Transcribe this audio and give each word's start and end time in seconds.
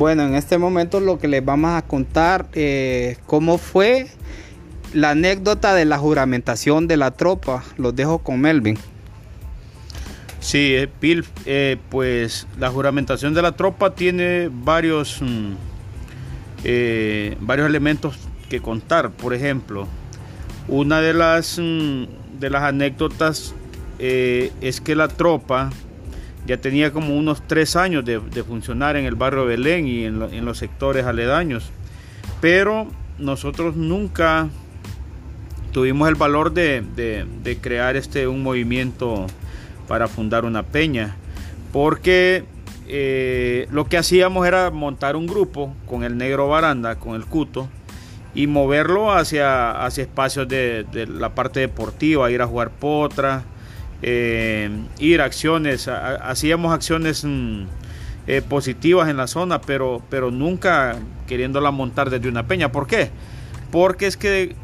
Bueno, 0.00 0.22
en 0.22 0.34
este 0.34 0.56
momento 0.56 0.98
lo 0.98 1.18
que 1.18 1.28
les 1.28 1.44
vamos 1.44 1.72
a 1.72 1.82
contar 1.82 2.46
eh, 2.54 3.18
cómo 3.26 3.58
fue 3.58 4.06
la 4.94 5.10
anécdota 5.10 5.74
de 5.74 5.84
la 5.84 5.98
juramentación 5.98 6.88
de 6.88 6.96
la 6.96 7.10
tropa. 7.10 7.62
Los 7.76 7.94
dejo 7.94 8.20
con 8.20 8.40
Melvin. 8.40 8.78
Sí, 10.40 10.74
eh, 10.74 10.88
Bill, 11.02 11.26
eh, 11.44 11.76
pues 11.90 12.46
la 12.58 12.70
juramentación 12.70 13.34
de 13.34 13.42
la 13.42 13.52
tropa 13.52 13.94
tiene 13.94 14.48
varios, 14.50 15.20
mm, 15.20 15.52
varios 17.40 17.68
elementos 17.68 18.16
que 18.48 18.62
contar. 18.62 19.10
Por 19.10 19.34
ejemplo, 19.34 19.86
una 20.66 21.02
de 21.02 21.12
las, 21.12 21.58
mm, 21.58 22.38
de 22.38 22.48
las 22.48 22.62
anécdotas 22.62 23.54
es 23.98 24.80
que 24.80 24.94
la 24.94 25.08
tropa 25.08 25.68
ya 26.46 26.56
tenía 26.56 26.92
como 26.92 27.16
unos 27.16 27.46
tres 27.46 27.76
años 27.76 28.04
de, 28.04 28.20
funcionar 28.42 28.96
en 28.96 29.04
el 29.04 29.14
barrio 29.14 29.44
Belén 29.44 29.86
y 29.86 30.04
en, 30.04 30.44
los 30.44 30.58
sectores 30.58 31.04
aledaños. 31.04 31.70
Pero 32.40 32.88
nosotros 33.18 33.76
nunca 33.76 34.48
tuvimos 35.72 36.08
el 36.08 36.14
valor 36.14 36.52
de, 36.52 37.58
crear 37.60 37.96
este, 37.96 38.26
un 38.26 38.42
movimiento 38.42 39.26
para 39.86 40.08
fundar 40.08 40.44
una 40.44 40.62
peña. 40.62 41.16
Porque 41.72 42.44
eh, 42.88 43.68
lo 43.70 43.84
que 43.86 43.98
hacíamos 43.98 44.46
era 44.46 44.70
montar 44.70 45.16
un 45.16 45.26
grupo 45.26 45.74
con 45.86 46.02
el 46.02 46.16
negro 46.16 46.48
baranda, 46.48 46.96
con 46.96 47.14
el 47.14 47.26
cuto, 47.26 47.68
y 48.34 48.46
moverlo 48.46 49.12
hacia, 49.12 49.84
hacia 49.84 50.02
espacios 50.02 50.48
de, 50.48 50.84
de 50.90 51.06
la 51.06 51.34
parte 51.34 51.60
deportiva, 51.60 52.30
ir 52.30 52.42
a 52.42 52.46
jugar 52.46 52.70
potra, 52.70 53.44
eh, 54.02 54.70
ir 54.98 55.20
a 55.20 55.24
acciones, 55.24 55.88
hacíamos 55.88 56.72
acciones 56.72 57.24
mm, 57.24 57.62
eh, 58.26 58.42
positivas 58.42 59.08
en 59.08 59.16
la 59.16 59.26
zona, 59.26 59.60
pero, 59.60 60.02
pero 60.08 60.30
nunca 60.30 60.96
queriéndola 61.26 61.70
montar 61.70 62.10
desde 62.10 62.28
una 62.28 62.46
peña. 62.46 62.70
¿Por 62.72 62.86
qué? 62.86 63.10
Porque 63.70 64.06
es 64.06 64.16
que 64.16 64.54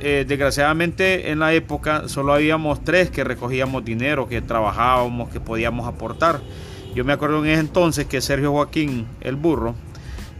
eh, 0.00 0.24
desgraciadamente 0.26 1.30
en 1.30 1.40
la 1.40 1.52
época 1.52 2.08
solo 2.08 2.32
habíamos 2.32 2.82
tres 2.82 3.10
que 3.10 3.22
recogíamos 3.22 3.84
dinero, 3.84 4.28
que 4.28 4.40
trabajábamos, 4.40 5.28
que 5.30 5.40
podíamos 5.40 5.86
aportar. 5.86 6.40
Yo 6.94 7.04
me 7.04 7.12
acuerdo 7.12 7.44
en 7.44 7.50
ese 7.50 7.60
entonces 7.60 8.06
que 8.06 8.20
Sergio 8.20 8.52
Joaquín, 8.52 9.06
el 9.20 9.36
burro, 9.36 9.74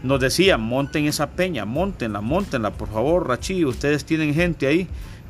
nos 0.03 0.19
decía, 0.19 0.57
monten 0.57 1.05
esa 1.05 1.29
peña, 1.29 1.65
montenla, 1.65 2.21
montenla, 2.21 2.71
por 2.71 2.89
favor, 2.89 3.27
Rachi, 3.27 3.63
ustedes 3.63 4.03
tienen 4.03 4.33
gente 4.33 4.65
ahí, 4.65 4.87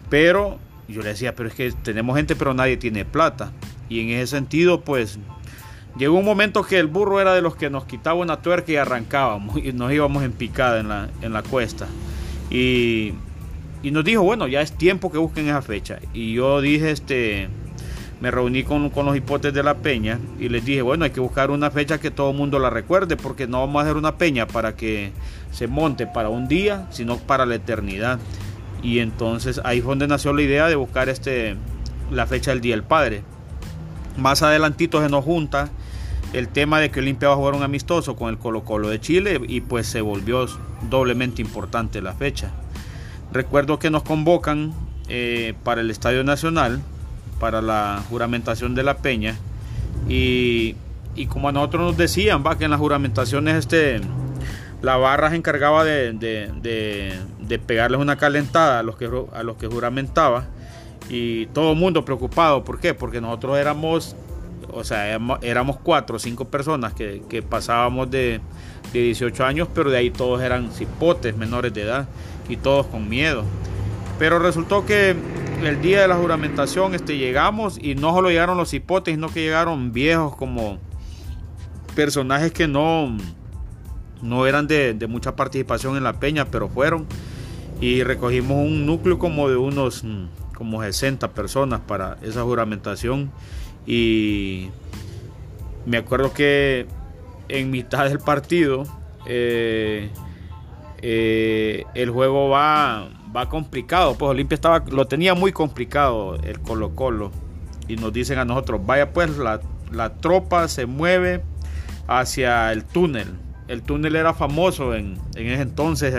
pero 0.10 0.58
yo 0.92 1.02
le 1.02 1.10
decía, 1.10 1.36
pero 1.36 1.50
es 1.50 1.56
que 1.56 1.72
tenemos 1.72 2.16
gente, 2.16 2.36
pero 2.36 2.54
nadie 2.54 2.78
tiene 2.78 3.06
plata. 3.06 3.52
Y 3.90 4.00
en 4.02 4.10
ese 4.10 4.28
sentido, 4.28 4.82
pues, 4.82 5.20
llegó 5.98 6.18
un 6.18 6.26
momento 6.26 6.64
que 6.64 6.80
el 6.80 6.88
burro 6.88 7.20
era 7.20 7.34
de 7.34 7.42
los 7.42 7.56
que 7.56 7.70
nos 7.70 7.86
quitaba 7.86 8.20
una 8.20 8.42
tuerca 8.42 8.72
y 8.72 8.76
arrancábamos 8.78 9.58
y 9.58 9.74
nos 9.74 9.92
íbamos 9.92 10.24
en 10.24 10.32
picada 10.32 10.80
en 10.80 10.88
la, 10.90 11.10
en 11.22 11.34
la 11.34 11.44
cuesta. 11.44 11.88
Y, 12.50 13.14
y 13.84 13.92
nos 13.92 14.04
dijo, 14.04 14.24
bueno, 14.24 14.48
ya 14.48 14.62
es 14.62 14.74
tiempo 14.74 15.12
que 15.12 15.18
busquen 15.18 15.48
esa 15.48 15.62
fecha. 15.62 16.00
Y 16.14 16.34
yo 16.34 16.62
dije, 16.62 16.92
este, 16.92 17.50
me 18.22 18.30
reuní 18.30 18.64
con, 18.64 18.90
con, 18.92 19.08
los 19.08 19.18
hipotes 19.18 19.54
de 19.54 19.64
la 19.64 19.76
peña 19.78 20.20
y 20.40 20.48
les 20.48 20.64
dije, 20.64 20.84
bueno, 20.84 21.06
hay 21.06 21.12
que 21.12 21.20
buscar 21.20 21.50
una 21.50 21.72
fecha 21.72 22.00
que 22.00 22.12
todo 22.12 22.32
el 22.32 22.38
mundo 22.38 22.60
la 22.60 22.70
recuerde, 22.70 23.18
porque 23.18 23.48
no 23.48 23.62
vamos 23.62 23.80
a 23.80 23.86
hacer 23.86 23.98
una 23.98 24.18
peña 24.18 24.46
para 24.48 24.76
que 24.76 25.12
se 25.52 25.68
monte 25.68 26.06
para 26.06 26.30
un 26.30 26.48
día, 26.48 26.88
sino 26.92 27.18
para 27.18 27.46
la 27.46 27.56
eternidad. 27.56 28.20
Y 28.82 29.00
entonces 29.00 29.62
ahí 29.64 29.82
fue 29.82 29.92
donde 29.92 30.08
nació 30.08 30.34
la 30.34 30.42
idea 30.42 30.68
de 30.68 30.76
buscar 30.76 31.10
este, 31.10 31.56
la 32.12 32.26
fecha 32.26 32.52
del 32.52 32.62
Día 32.62 32.76
del 32.76 32.84
Padre. 32.84 33.24
Más 34.18 34.42
adelantito 34.42 35.02
se 35.02 35.10
nos 35.10 35.24
junta 35.24 35.70
el 36.34 36.48
tema 36.48 36.80
de 36.80 36.90
que 36.90 37.00
Olimpia 37.00 37.30
va 37.30 37.34
a 37.34 37.38
jugar 37.38 37.56
un 37.56 37.64
amistoso 37.64 38.16
con 38.16 38.30
el 38.30 38.38
Colo 38.38 38.64
Colo 38.64 38.90
de 38.90 39.00
Chile 39.00 39.40
y 39.48 39.62
pues 39.62 39.88
se 39.88 40.02
volvió 40.02 40.46
doblemente 40.90 41.42
importante 41.42 42.02
la 42.02 42.14
fecha. 42.14 42.52
Recuerdo 43.34 43.80
que 43.80 43.90
nos 43.90 44.04
convocan 44.04 44.74
eh, 45.10 45.54
para 45.64 45.82
el 45.82 45.92
Estadio 45.92 46.24
Nacional, 46.24 46.82
para 47.40 47.62
la 47.62 48.02
juramentación 48.10 48.76
de 48.76 48.84
la 48.84 48.98
Peña 48.98 49.36
y, 50.08 50.76
y 51.16 51.26
como 51.28 51.50
a 51.50 51.52
nosotros 51.52 51.82
nos 51.82 51.98
decían, 51.98 52.44
va 52.46 52.58
que 52.58 52.66
en 52.66 52.72
las 52.72 52.80
juramentaciones 52.80 53.56
este 53.56 54.02
la 54.82 54.98
barra 54.98 55.30
se 55.30 55.36
encargaba 55.36 55.84
de, 55.84 56.14
de, 56.14 57.20
pegarles 57.60 58.00
una 58.00 58.18
calentada 58.18 58.80
a 58.80 58.84
los, 58.84 58.96
que, 58.96 59.10
a 59.34 59.44
los 59.44 59.58
que 59.58 59.68
juramentaba 59.68 60.46
y 61.10 61.48
todo 61.48 61.72
el 61.74 61.78
mundo 61.78 62.06
preocupado. 62.06 62.64
¿Por 62.64 62.80
qué? 62.80 62.94
Porque 62.94 63.22
nosotros 63.22 63.58
éramos, 63.58 64.16
o 64.72 64.84
sea, 64.84 65.20
éramos 65.42 65.78
cuatro 65.84 66.18
o 66.18 66.20
cinco 66.20 66.46
personas 66.46 66.94
que, 66.94 67.46
pasábamos 67.48 68.10
de, 68.12 68.42
18 68.94 69.46
años, 69.46 69.70
pero 69.74 69.90
de 69.90 69.98
ahí 69.98 70.10
todos 70.10 70.42
eran 70.42 70.70
cipotes 70.72 71.38
menores 71.38 71.74
de 71.74 71.84
edad 71.84 72.08
y 72.50 72.58
todos 72.58 72.88
con 72.88 73.08
miedo. 73.08 73.44
Pero 74.20 74.38
resultó 74.38 74.86
que 74.86 75.16
el 75.64 75.82
día 75.82 76.02
de 76.02 76.08
la 76.10 76.16
juramentación 76.16 76.94
este, 76.94 77.18
llegamos 77.18 77.80
y 77.82 77.96
no 77.96 78.14
solo 78.14 78.30
llegaron 78.30 78.58
los 78.58 78.70
cipotes, 78.70 79.14
sino 79.14 79.30
que 79.30 79.42
llegaron 79.42 79.94
viejos 79.94 80.36
como 80.36 80.78
personajes 81.96 82.52
que 82.52 82.68
no 82.68 83.16
no 84.22 84.46
eran 84.46 84.68
de, 84.68 84.96
mucha 85.10 85.36
participación 85.36 85.98
en 85.98 86.04
la 86.04 86.14
peña, 86.14 86.46
pero 86.46 86.70
fueron. 86.70 87.06
Y 87.82 88.04
recogimos 88.04 88.58
un 88.58 88.86
núcleo 88.86 89.20
como 89.20 89.50
de 89.50 89.58
unos 89.58 90.04
mm, 90.04 90.54
como 90.56 90.82
60 90.82 91.32
personas 91.32 91.82
para 91.82 92.18
esa 92.22 92.44
juramentación. 92.44 93.32
Y 93.86 94.70
me 95.86 95.98
acuerdo 95.98 96.34
que 96.34 96.86
en 97.50 97.72
mitad 97.72 98.08
del 98.08 98.20
partido 98.20 98.84
eh, 99.26 100.10
eh, 101.02 101.84
el 101.96 102.12
juego 102.12 102.50
va, 102.50 103.10
va 103.36 103.50
complicado. 103.50 104.16
Pues 104.16 104.30
Olimpia 104.30 104.56
estaba, 104.56 104.84
lo 104.90 105.08
tenía 105.08 105.34
muy 105.34 105.52
complicado 105.52 106.36
el 106.44 106.60
Colo 106.62 106.96
Colo. 106.96 107.32
Y 107.88 107.98
nos 107.98 108.14
dicen 108.14 108.38
a 108.38 108.46
nosotros, 108.46 108.80
vaya 108.86 109.12
pues 109.12 109.38
la, 109.38 109.60
la 109.92 110.14
tropa 110.14 110.68
se 110.68 110.86
mueve 110.86 111.42
hacia 112.08 112.72
el 112.72 112.86
túnel 112.86 113.28
el 113.72 113.84
túnel 113.84 114.18
era 114.18 114.34
famoso 114.34 114.94
en, 114.94 115.18
ese 115.36 115.62
entonces 115.62 116.14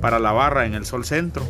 para 0.00 0.18
la 0.18 0.32
barra 0.32 0.66
en 0.66 0.74
el 0.74 0.84
Sol 0.84 1.04
Centro. 1.04 1.44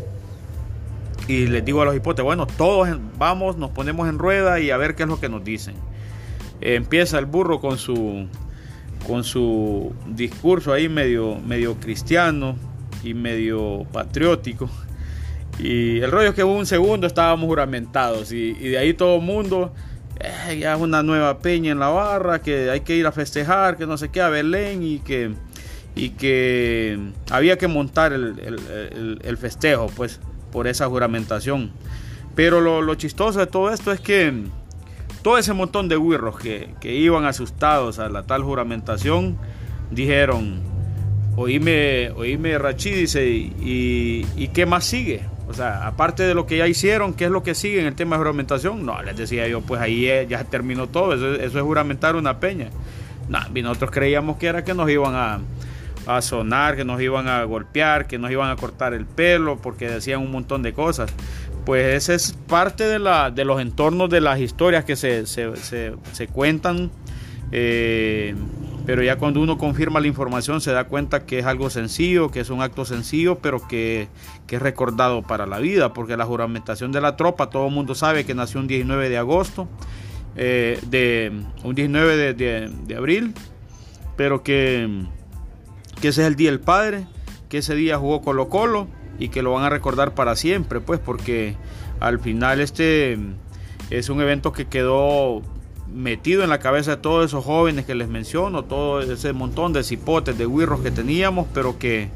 Y 1.26 1.46
les 1.46 1.64
digo 1.64 1.82
a 1.82 1.84
los 1.84 1.94
hipotes, 1.94 2.24
bueno, 2.24 2.46
todos 2.46 2.88
vamos, 3.18 3.56
nos 3.56 3.70
ponemos 3.70 4.08
en 4.08 4.18
rueda 4.18 4.60
y 4.60 4.70
a 4.70 4.76
ver 4.76 4.94
qué 4.94 5.02
es 5.02 5.08
lo 5.08 5.20
que 5.20 5.28
nos 5.28 5.44
dicen. 5.44 5.74
empieza 6.60 7.18
el 7.18 7.26
burro 7.26 7.60
con 7.60 7.76
su, 7.76 8.26
con 9.06 9.24
su 9.24 9.92
discurso 10.06 10.72
ahí 10.72 10.88
medio, 10.88 11.36
medio 11.36 11.74
cristiano 11.78 12.56
y 13.04 13.14
medio 13.14 13.84
patriótico. 13.92 14.70
Y 15.58 15.98
el 16.00 16.10
rollo 16.10 16.30
es 16.30 16.34
que 16.34 16.44
un 16.44 16.66
segundo 16.66 17.06
estábamos 17.06 17.46
juramentados 17.46 18.32
y, 18.32 18.52
de 18.52 18.78
ahí 18.78 18.94
todo 18.94 19.16
el 19.16 19.22
mundo 19.22 19.72
eh, 20.20 20.58
ya 20.60 20.74
es 20.74 20.80
una 20.80 21.02
nueva 21.02 21.40
peña 21.40 21.72
en 21.72 21.80
la 21.80 21.88
barra, 21.88 22.40
que 22.40 22.70
hay 22.70 22.80
que 22.80 22.96
ir 22.96 23.06
a 23.06 23.12
festejar, 23.12 23.76
que 23.76 23.86
no 23.86 23.98
sé 23.98 24.08
qué, 24.08 24.20
a 24.20 24.28
Belén 24.28 24.82
y 24.82 25.00
que, 25.00 25.34
y 25.94 26.10
que 26.10 26.98
había 27.30 27.58
que 27.58 27.68
montar 27.68 28.12
el, 28.12 29.36
festejo, 29.38 29.88
pues, 29.94 30.20
por 30.52 30.66
esa 30.66 30.86
juramentación. 30.86 31.72
Pero 32.34 32.60
lo, 32.60 32.94
chistoso 32.94 33.40
de 33.40 33.46
todo 33.46 33.72
esto 33.72 33.90
es 33.90 34.00
que 34.00 34.32
todo 35.22 35.38
ese 35.38 35.52
montón 35.52 35.88
de 35.88 35.96
huirros 35.96 36.38
que, 36.38 36.74
iban 36.82 37.24
asustados 37.24 37.98
a 37.98 38.08
la 38.08 38.22
tal 38.22 38.44
juramentación 38.44 39.36
dijeron, 39.90 40.60
oíme, 41.34 42.10
oíme 42.14 42.56
Rachi, 42.58 42.90
dice, 42.90 43.26
¿y, 43.28 44.50
qué 44.54 44.66
más 44.66 44.84
sigue? 44.84 45.22
O 45.48 45.54
sea, 45.54 45.86
aparte 45.86 46.22
de 46.22 46.34
lo 46.34 46.46
que 46.46 46.58
ya 46.58 46.68
hicieron, 46.68 47.14
¿qué 47.14 47.24
es 47.24 47.30
lo 47.30 47.42
que 47.42 47.54
sigue 47.54 47.80
en 47.80 47.86
el 47.86 47.94
tema 47.96 48.14
de 48.14 48.18
juramentación? 48.18 48.86
No, 48.86 49.02
les 49.02 49.16
decía 49.16 49.48
yo, 49.48 49.62
pues 49.62 49.80
ahí 49.80 50.06
ya 50.28 50.44
terminó 50.44 50.86
todo, 50.86 51.14
eso, 51.14 51.34
es 51.34 51.52
juramentar 51.60 52.14
una 52.14 52.38
peña. 52.38 52.68
No, 53.28 53.40
y 53.52 53.62
nosotros 53.62 53.90
creíamos 53.90 54.36
que 54.36 54.46
era 54.46 54.62
que 54.62 54.74
nos 54.74 54.88
iban 54.88 55.14
a, 55.14 55.40
sonar, 56.22 56.76
que 56.76 56.84
nos 56.84 57.00
iban 57.00 57.28
a 57.28 57.44
golpear, 57.44 58.06
que 58.06 58.18
nos 58.18 58.30
iban 58.30 58.50
a 58.50 58.56
cortar 58.56 58.94
el 58.94 59.06
pelo, 59.06 59.58
porque 59.58 59.88
decían 59.88 60.20
un 60.20 60.30
montón 60.30 60.62
de 60.62 60.72
cosas. 60.72 61.12
Pues 61.64 61.94
esa 61.94 62.14
es 62.14 62.32
parte 62.46 62.84
de, 62.84 62.98
la, 62.98 63.30
de 63.30 63.44
los 63.44 63.60
entornos 63.60 64.08
de 64.08 64.20
las 64.20 64.40
historias 64.40 64.84
que 64.84 64.96
se, 64.96 65.26
se, 65.26 65.52
se 66.12 66.26
cuentan. 66.28 66.90
Eh, 67.52 68.34
pero 68.88 69.02
ya 69.02 69.16
cuando 69.16 69.42
uno 69.42 69.58
confirma 69.58 70.00
la 70.00 70.06
información 70.06 70.62
se 70.62 70.72
da 70.72 70.84
cuenta 70.84 71.26
que 71.26 71.38
es 71.38 71.44
algo 71.44 71.68
sencillo, 71.68 72.30
que 72.30 72.40
es 72.40 72.48
un 72.48 72.62
acto 72.62 72.86
sencillo, 72.86 73.36
pero 73.36 73.68
que, 73.68 74.08
es 74.48 74.62
recordado 74.62 75.20
para 75.20 75.46
la 75.46 75.58
vida, 75.58 75.92
porque 75.92 76.16
la 76.16 76.24
juramentación 76.24 76.90
de 76.90 77.02
la 77.02 77.14
tropa, 77.14 77.50
todo 77.50 77.68
el 77.68 77.74
mundo 77.74 77.94
sabe 77.94 78.24
que 78.24 78.34
nació 78.34 78.60
un 78.60 78.66
19 78.66 79.10
de 79.10 79.18
agosto, 79.18 79.68
eh, 80.36 80.80
de, 80.86 81.32
un 81.64 81.74
19 81.74 82.32
de, 82.32 82.96
abril, 82.96 83.34
pero 84.16 84.42
que, 84.42 85.04
que 86.00 86.08
ese 86.08 86.22
es 86.22 86.28
el 86.28 86.36
Día 86.36 86.50
del 86.50 86.60
Padre, 86.60 87.06
que 87.48 87.58
ese 87.58 87.74
día 87.74 87.98
jugó 87.98 88.22
Colo 88.22 88.48
Colo 88.48 88.88
y 89.18 89.28
que 89.28 89.42
lo 89.42 89.52
van 89.52 89.64
a 89.64 89.70
recordar 89.70 90.14
para 90.14 90.36
siempre, 90.36 90.80
pues 90.80 91.00
porque 91.00 91.56
al 92.00 92.20
final 92.20 92.60
este 92.60 93.18
es 93.90 94.08
un 94.08 94.20
evento 94.20 94.52
que 94.52 94.66
quedó 94.66 95.42
metido 95.92 96.44
en 96.44 96.50
la 96.50 96.58
cabeza 96.58 96.92
de 96.92 96.96
todos 96.98 97.24
esos 97.24 97.44
jóvenes 97.44 97.86
que 97.86 97.94
les 97.94 98.08
menciono, 98.08 98.64
todo 98.64 99.00
ese 99.00 99.32
montón 99.32 99.72
de 99.72 99.82
cipotes, 99.82 100.36
de 100.36 100.46
guirros 100.46 100.80
que 100.80 100.90
teníamos, 100.90 101.46
pero 101.54 101.78
que, 101.78 102.08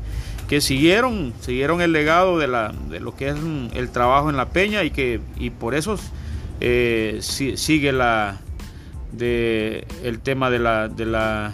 que 0.48 0.60
siguieron, 0.60 1.32
siguieron 1.40 1.80
el 1.80 1.92
legado 1.92 2.38
de, 2.38 2.48
la, 2.48 2.72
de 2.90 3.00
lo 3.00 3.16
que 3.16 3.30
es 3.30 3.36
el 3.74 3.90
trabajo 3.90 4.30
en 4.30 4.36
la 4.36 4.50
peña 4.50 4.84
y 4.84 4.90
que 4.90 5.20
y 5.38 5.50
por 5.50 5.74
eso 5.74 5.96
eh, 6.60 7.18
sigue 7.20 7.92
la 7.92 8.40
de 9.12 9.86
el 10.04 10.20
tema 10.20 10.48
de 10.48 10.58
la 10.58 10.88
de 10.88 11.06
la 11.06 11.52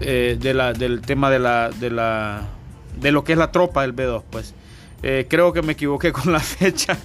eh, 0.00 0.36
de 0.40 0.54
la 0.54 0.72
del 0.72 1.00
tema 1.00 1.30
de 1.30 1.38
la 1.38 1.70
de 1.70 1.90
la 1.90 2.42
de 3.00 3.12
lo 3.12 3.24
que 3.24 3.32
es 3.32 3.38
la 3.38 3.52
tropa 3.52 3.82
del 3.82 3.94
B2 3.94 4.22
pues 4.30 4.54
eh, 5.04 5.26
creo 5.28 5.52
que 5.52 5.62
me 5.62 5.72
equivoqué 5.72 6.12
con 6.12 6.32
la 6.32 6.40
fecha. 6.40 6.96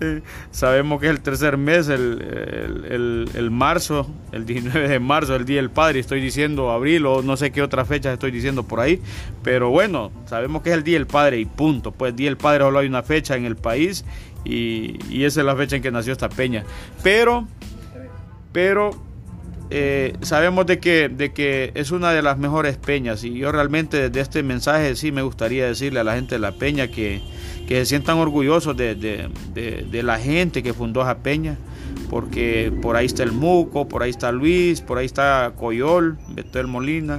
Eh, 0.00 0.22
sabemos 0.50 0.98
que 1.00 1.06
es 1.06 1.10
el 1.10 1.20
tercer 1.20 1.58
mes, 1.58 1.88
el, 1.88 3.28
el, 3.34 3.50
marzo, 3.50 4.08
el 4.32 4.46
19 4.46 4.88
de 4.88 4.98
marzo, 4.98 5.36
el 5.36 5.44
Día 5.44 5.56
del 5.56 5.70
Padre. 5.70 6.00
Estoy 6.00 6.20
diciendo 6.20 6.70
abril 6.70 7.04
o 7.06 7.22
no 7.22 7.36
sé 7.36 7.52
qué 7.52 7.62
otra 7.62 7.84
fecha 7.84 8.12
estoy 8.12 8.30
diciendo 8.30 8.62
por 8.62 8.80
ahí. 8.80 9.00
Pero 9.42 9.70
bueno, 9.70 10.10
sabemos 10.26 10.62
que 10.62 10.70
es 10.70 10.76
el 10.76 10.84
Día 10.84 10.98
del 10.98 11.06
Padre 11.06 11.38
y 11.38 11.44
punto. 11.44 11.92
Pues 11.92 12.16
Día 12.16 12.28
del 12.30 12.38
Padre 12.38 12.64
solo 12.64 12.78
hay 12.78 12.86
una 12.86 13.02
fecha 13.02 13.36
en 13.36 13.44
el 13.44 13.56
país 13.56 14.04
y, 14.44 14.98
y 15.10 15.24
esa 15.24 15.40
es 15.40 15.46
la 15.46 15.54
fecha 15.54 15.76
en 15.76 15.82
que 15.82 15.90
nació 15.90 16.12
esta 16.12 16.30
peña. 16.30 16.64
Pero, 17.02 17.46
pero 18.52 18.92
eh, 19.70 20.16
sabemos 20.20 20.66
de 20.66 20.78
que, 20.78 21.08
de 21.08 21.32
que 21.32 21.72
es 21.74 21.90
una 21.90 22.12
de 22.12 22.20
las 22.20 22.36
mejores 22.36 22.76
peñas 22.76 23.24
y 23.24 23.32
yo 23.38 23.50
realmente 23.50 24.08
desde 24.08 24.20
este 24.20 24.42
mensaje 24.42 24.94
sí 24.94 25.10
me 25.10 25.22
gustaría 25.22 25.66
decirle 25.66 26.00
a 26.00 26.04
la 26.04 26.14
gente 26.14 26.34
de 26.34 26.38
la 26.38 26.52
peña 26.52 26.88
que, 26.88 27.22
se 27.66 27.86
sientan 27.86 28.18
orgullosos 28.18 28.76
de, 28.76 30.02
la 30.02 30.18
gente 30.18 30.62
que 30.62 30.74
fundó 30.74 31.00
esa 31.00 31.18
peña, 31.18 31.56
porque 32.10 32.72
por 32.82 32.96
ahí 32.96 33.06
está 33.06 33.22
el 33.22 33.32
Muco, 33.32 33.88
por 33.88 34.02
ahí 34.02 34.10
está 34.10 34.32
Luis, 34.32 34.82
por 34.82 34.98
ahí 34.98 35.06
está 35.06 35.54
Coyol, 35.56 36.18
Betel 36.28 36.66
Molina, 36.66 37.18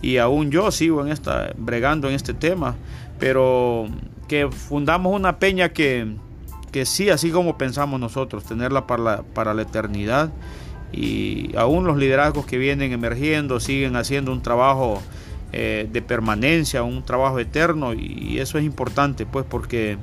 y 0.00 0.16
aún 0.16 0.50
yo 0.50 0.70
sigo 0.70 1.04
en 1.04 1.12
esta, 1.12 1.52
bregando 1.58 2.08
en 2.08 2.14
este 2.14 2.32
tema, 2.32 2.74
pero 3.18 3.86
que 4.28 4.48
fundamos 4.50 5.14
una 5.14 5.38
peña 5.38 5.68
que, 5.68 6.16
que 6.72 6.86
sí, 6.86 7.10
así 7.10 7.30
como 7.30 7.58
pensamos 7.58 8.00
nosotros, 8.00 8.44
tenerla 8.44 8.86
para 8.86 9.22
para 9.22 9.52
la 9.52 9.62
eternidad 9.62 10.32
y 10.96 11.54
aún 11.56 11.86
los 11.86 11.98
liderazgos 11.98 12.46
que 12.46 12.58
vienen 12.58 12.92
emergiendo 12.92 13.60
siguen 13.60 13.96
haciendo 13.96 14.32
un 14.32 14.42
trabajo 14.42 15.02
eh, 15.52 15.88
de 15.92 16.02
permanencia, 16.02 16.82
un 16.82 17.04
trabajo 17.04 17.38
eterno 17.38 17.94
y 17.94 18.38
eso 18.40 18.58
es 18.58 18.64
importante 18.64 19.26
pues 19.26 19.44
porque 19.48 19.98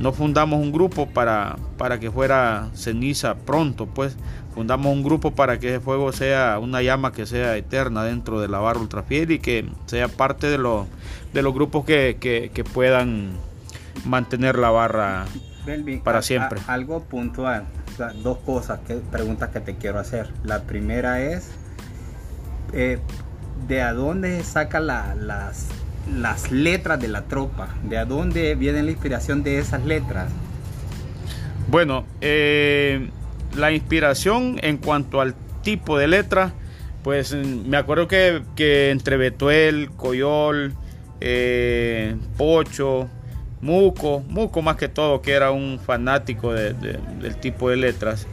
no 0.00 0.12
fundamos 0.12 0.58
un 0.60 0.72
grupo 0.72 1.06
para, 1.06 1.56
para 1.76 2.00
que 2.00 2.10
fuera 2.10 2.70
ceniza 2.74 3.34
pronto, 3.34 3.86
pues 3.86 4.16
fundamos 4.54 4.92
un 4.92 5.04
grupo 5.04 5.32
para 5.32 5.60
que 5.60 5.68
ese 5.68 5.80
fuego 5.80 6.10
sea 6.12 6.58
una 6.58 6.82
llama 6.82 7.12
que 7.12 7.26
sea 7.26 7.56
eterna 7.56 8.02
dentro 8.02 8.40
de 8.40 8.48
la 8.48 8.58
barra 8.58 8.80
ultrafiel 8.80 9.30
y 9.30 9.38
que 9.38 9.66
sea 9.86 10.08
parte 10.08 10.48
de, 10.48 10.56
los 10.58 10.86
de 11.34 11.42
los 11.42 11.54
grupos 11.54 11.84
que, 11.84 12.16
que, 12.18 12.64
puedan 12.64 13.30
mantener 14.06 14.58
la 14.58 14.70
barra 14.70 15.26
para 16.02 16.22
siempre. 16.22 16.60
algo 16.66 17.04
puntual 17.04 17.66
dos 18.22 18.38
cosas, 18.38 18.80
que, 18.86 18.96
preguntas 18.96 19.50
que 19.50 19.60
te 19.60 19.76
quiero 19.76 19.98
hacer. 19.98 20.28
La 20.44 20.62
primera 20.62 21.20
es, 21.20 21.50
eh, 22.72 22.98
¿de 23.68 23.82
a 23.82 23.92
dónde 23.92 24.42
saca 24.42 24.80
las, 24.80 25.68
letras 26.50 27.00
de 27.00 27.08
la 27.08 27.22
tropa? 27.22 27.74
¿De 27.84 27.98
a 27.98 28.04
dónde 28.04 28.54
viene 28.54 28.82
la 28.82 28.90
inspiración 28.90 29.42
de 29.42 29.58
esas 29.58 29.84
letras? 29.84 30.30
Bueno, 31.68 32.04
eh, 32.20 33.10
la 33.56 33.72
inspiración 33.72 34.58
en 34.62 34.78
cuanto 34.78 35.20
al 35.20 35.34
tipo 35.62 35.98
de 35.98 36.08
letra, 36.08 36.52
pues 37.02 37.34
me 37.34 37.76
acuerdo 37.76 38.08
que, 38.08 38.90
entre 38.90 39.16
Betuel, 39.16 39.90
Coyol, 39.96 40.74
eh, 41.20 42.16
Pocho, 42.36 43.08
Muco, 43.60 44.24
Muco 44.28 44.62
más 44.62 44.76
que 44.76 44.88
todo, 44.88 45.20
que 45.20 45.32
era 45.32 45.50
un 45.50 45.78
fanático 45.78 46.52
del 46.52 47.36
tipo 47.40 47.70
de 47.70 47.76
letras. 47.76 48.26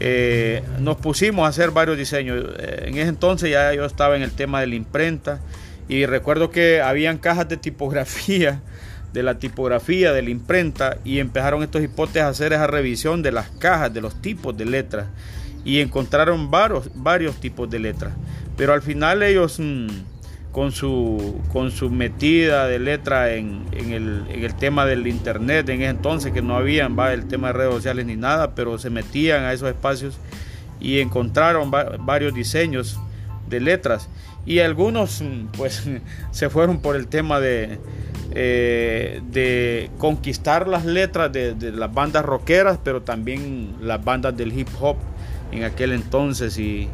Eh, 0.00 0.62
nos 0.80 0.96
pusimos 0.96 1.46
a 1.46 1.48
hacer 1.48 1.70
varios 1.70 1.96
diseños. 1.96 2.44
Eh, 2.58 2.86
en 2.88 2.98
ese 2.98 3.08
entonces 3.08 3.50
ya 3.50 3.72
yo 3.72 3.84
estaba 3.84 4.16
en 4.16 4.22
el 4.22 4.32
tema 4.32 4.60
de 4.60 4.66
la 4.66 4.74
imprenta 4.74 5.40
y 5.88 6.06
recuerdo 6.06 6.50
que 6.50 6.80
habían 6.80 7.18
cajas 7.18 7.48
de 7.48 7.56
tipografía, 7.56 8.60
de 9.12 9.22
la 9.22 9.38
tipografía, 9.38 10.12
de 10.12 10.22
la 10.22 10.30
imprenta 10.30 10.98
y 11.04 11.20
empezaron 11.20 11.62
estos 11.62 11.82
hipotes 11.82 12.22
a 12.22 12.28
hacer 12.28 12.52
esa 12.52 12.66
revisión 12.66 13.22
de 13.22 13.30
las 13.32 13.48
cajas, 13.50 13.94
de 13.94 14.00
los 14.00 14.20
tipos 14.20 14.56
de 14.56 14.64
letras 14.64 15.06
y 15.64 15.80
encontraron 15.80 16.50
varios, 16.50 16.90
varios 16.94 17.36
tipos 17.36 17.70
de 17.70 17.78
letras. 17.78 18.12
Pero 18.56 18.72
al 18.72 18.82
final 18.82 19.22
ellos... 19.22 19.58
Mm, 19.60 20.13
con 20.54 20.70
su, 20.70 21.40
con 21.52 21.72
su 21.72 21.90
metida 21.90 22.68
de 22.68 22.78
letra 22.78 23.34
en, 23.34 23.64
el, 23.72 24.54
tema 24.54 24.86
del 24.86 25.08
internet. 25.08 25.68
En 25.68 25.82
ese 25.82 25.90
entonces 25.90 26.32
que 26.32 26.42
no 26.42 26.56
habían 26.56 26.96
va 26.96 27.12
el 27.12 27.26
tema 27.26 27.48
de 27.48 27.54
redes 27.54 27.74
sociales 27.74 28.06
ni 28.06 28.14
nada 28.14 28.54
pero 28.54 28.78
se 28.78 28.88
metían 28.88 29.42
a 29.42 29.52
esos 29.52 29.68
espacios 29.68 30.16
y 30.80 31.00
encontraron 31.00 31.72
varios 31.72 32.32
diseños 32.34 33.00
de 33.48 33.58
letras. 33.58 34.08
Y 34.46 34.60
algunos 34.60 35.22
mm, 35.22 35.46
pues 35.56 35.88
se 36.30 36.48
fueron 36.48 36.78
por 36.78 36.94
el 36.94 37.08
tema 37.08 37.40
de 37.40 37.80
eh, 38.30 39.22
de 39.32 39.90
conquistar 39.98 40.68
las 40.68 40.84
letras 40.84 41.32
de, 41.32 41.54
de, 41.54 41.72
las 41.72 41.92
bandas 41.92 42.24
rockeras 42.24 42.78
pero 42.82 43.02
también 43.02 43.74
las 43.80 44.04
bandas 44.04 44.36
del 44.36 44.56
hip 44.56 44.68
hop 44.80 44.98
en 45.50 45.64
aquel 45.64 45.90
entonces. 45.90 46.56
Y 46.58 46.88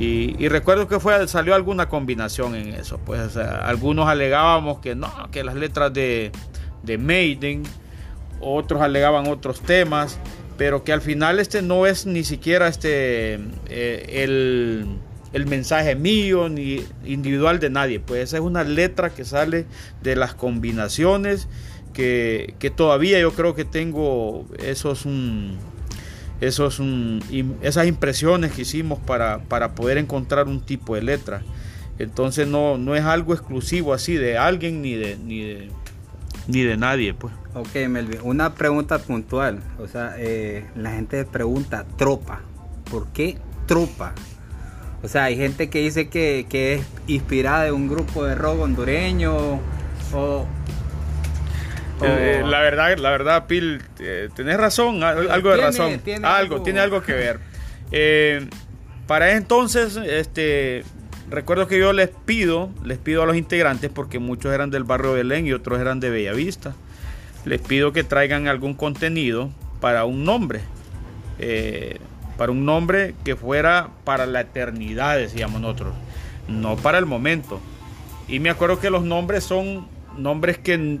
y, 0.00 0.48
recuerdo 0.48 0.86
que 0.86 1.00
fue, 1.00 1.26
salió 1.26 1.56
alguna 1.56 1.88
combinación 1.88 2.54
en 2.54 2.68
eso. 2.72 2.98
Pues 3.04 3.36
algunos 3.36 4.06
alegábamos 4.08 4.78
que 4.78 4.94
no, 4.94 5.12
que 5.32 5.42
las 5.42 5.56
letras 5.56 5.92
de, 5.92 6.30
de 6.84 6.98
Maiden, 6.98 7.64
otros 8.40 8.80
alegaban 8.80 9.26
otros 9.26 9.60
temas, 9.60 10.20
pero 10.56 10.84
que 10.84 10.92
al 10.92 11.00
final 11.00 11.40
este 11.40 11.62
no 11.62 11.84
es 11.84 12.06
ni 12.06 12.22
siquiera 12.22 12.68
este 12.68 13.40
eh, 13.68 14.22
el, 14.22 14.86
el, 15.32 15.46
mensaje 15.46 15.96
mío 15.96 16.48
ni 16.48 16.84
individual 17.04 17.58
de 17.58 17.68
nadie. 17.68 17.98
Pues 17.98 18.22
esa 18.22 18.36
es 18.36 18.42
una 18.44 18.62
letra 18.62 19.10
que 19.10 19.24
sale 19.24 19.66
de 20.00 20.14
las 20.14 20.32
combinaciones 20.32 21.48
que, 21.92 22.54
que 22.60 22.70
todavía 22.70 23.18
yo 23.18 23.32
creo 23.32 23.56
que 23.56 23.64
tengo 23.64 24.46
esos. 24.60 25.06
un 25.06 25.58
esas 26.40 27.86
impresiones 27.86 28.52
que 28.52 28.62
hicimos 28.62 28.98
para, 28.98 29.38
para, 29.40 29.74
poder 29.74 29.98
encontrar 29.98 30.46
un 30.46 30.60
tipo 30.60 30.94
de 30.94 31.02
letra. 31.02 31.42
Entonces 31.98 32.46
no, 32.46 32.78
no 32.78 32.94
es 32.94 33.04
algo 33.04 33.34
exclusivo 33.34 33.92
así 33.92 34.14
de 34.14 34.38
alguien 34.38 34.82
ni 34.82 34.94
de, 34.94 35.16
ni 35.16 35.42
de, 35.42 35.70
ni 36.46 36.62
de 36.62 36.76
nadie. 36.76 37.14
Pues. 37.14 37.32
Ok, 37.54 37.88
Melvin, 37.88 38.20
una 38.22 38.54
pregunta 38.54 38.98
puntual. 38.98 39.60
O 39.78 39.88
sea, 39.88 40.14
eh, 40.18 40.64
la 40.76 40.92
gente 40.92 41.24
pregunta, 41.24 41.84
tropa, 41.96 42.40
¿por 42.90 43.08
qué 43.08 43.38
tropa? 43.66 44.14
O 45.02 45.08
sea, 45.08 45.24
hay 45.24 45.36
gente 45.36 45.70
que 45.70 45.80
dice 45.80 46.08
que, 46.08 46.46
que 46.48 46.74
es 46.74 46.86
inspirada 47.06 47.64
de 47.64 47.72
un 47.72 47.88
grupo 47.88 48.24
de 48.24 48.34
rock 48.34 48.60
hondureño 48.60 49.60
o 50.12 50.46
eh, 52.02 52.42
la 52.44 52.60
verdad, 52.60 52.96
la 52.98 53.10
verdad, 53.10 53.46
Pil, 53.46 53.82
eh, 53.98 54.28
tenés 54.34 54.56
razón, 54.56 55.02
algo 55.02 55.50
de 55.50 55.56
razón. 55.56 56.00
algo, 56.22 56.62
tiene 56.62 56.80
algo 56.80 57.02
que 57.02 57.12
ver. 57.12 57.40
Eh, 57.90 58.46
para 59.06 59.32
entonces, 59.32 59.96
este, 59.96 60.84
recuerdo 61.30 61.66
que 61.66 61.78
yo 61.78 61.92
les 61.92 62.08
pido, 62.08 62.70
les 62.84 62.98
pido 62.98 63.22
a 63.22 63.26
los 63.26 63.36
integrantes, 63.36 63.90
porque 63.90 64.18
muchos 64.18 64.52
eran 64.52 64.70
del 64.70 64.84
barrio 64.84 65.10
de 65.10 65.22
Belén 65.22 65.46
y 65.46 65.52
otros 65.52 65.80
eran 65.80 66.00
de 66.00 66.10
Bellavista, 66.10 66.74
les 67.44 67.60
pido 67.60 67.92
que 67.92 68.04
traigan 68.04 68.48
algún 68.48 68.74
contenido 68.74 69.50
para 69.80 70.04
un 70.04 70.24
nombre. 70.24 70.60
para 72.36 72.52
un 72.52 72.64
nombre 72.64 73.14
que 73.24 73.34
fuera 73.34 73.88
para 74.04 74.26
la 74.26 74.42
eternidad, 74.42 75.16
decíamos 75.16 75.60
nosotros, 75.60 75.94
no 76.46 76.76
para 76.76 76.98
el 76.98 77.06
momento. 77.06 77.60
Y 78.28 78.40
me 78.40 78.50
acuerdo 78.50 78.78
que 78.78 78.90
los 78.90 79.02
nombres 79.02 79.42
son 79.42 79.88
nombres 80.16 80.58
que 80.58 81.00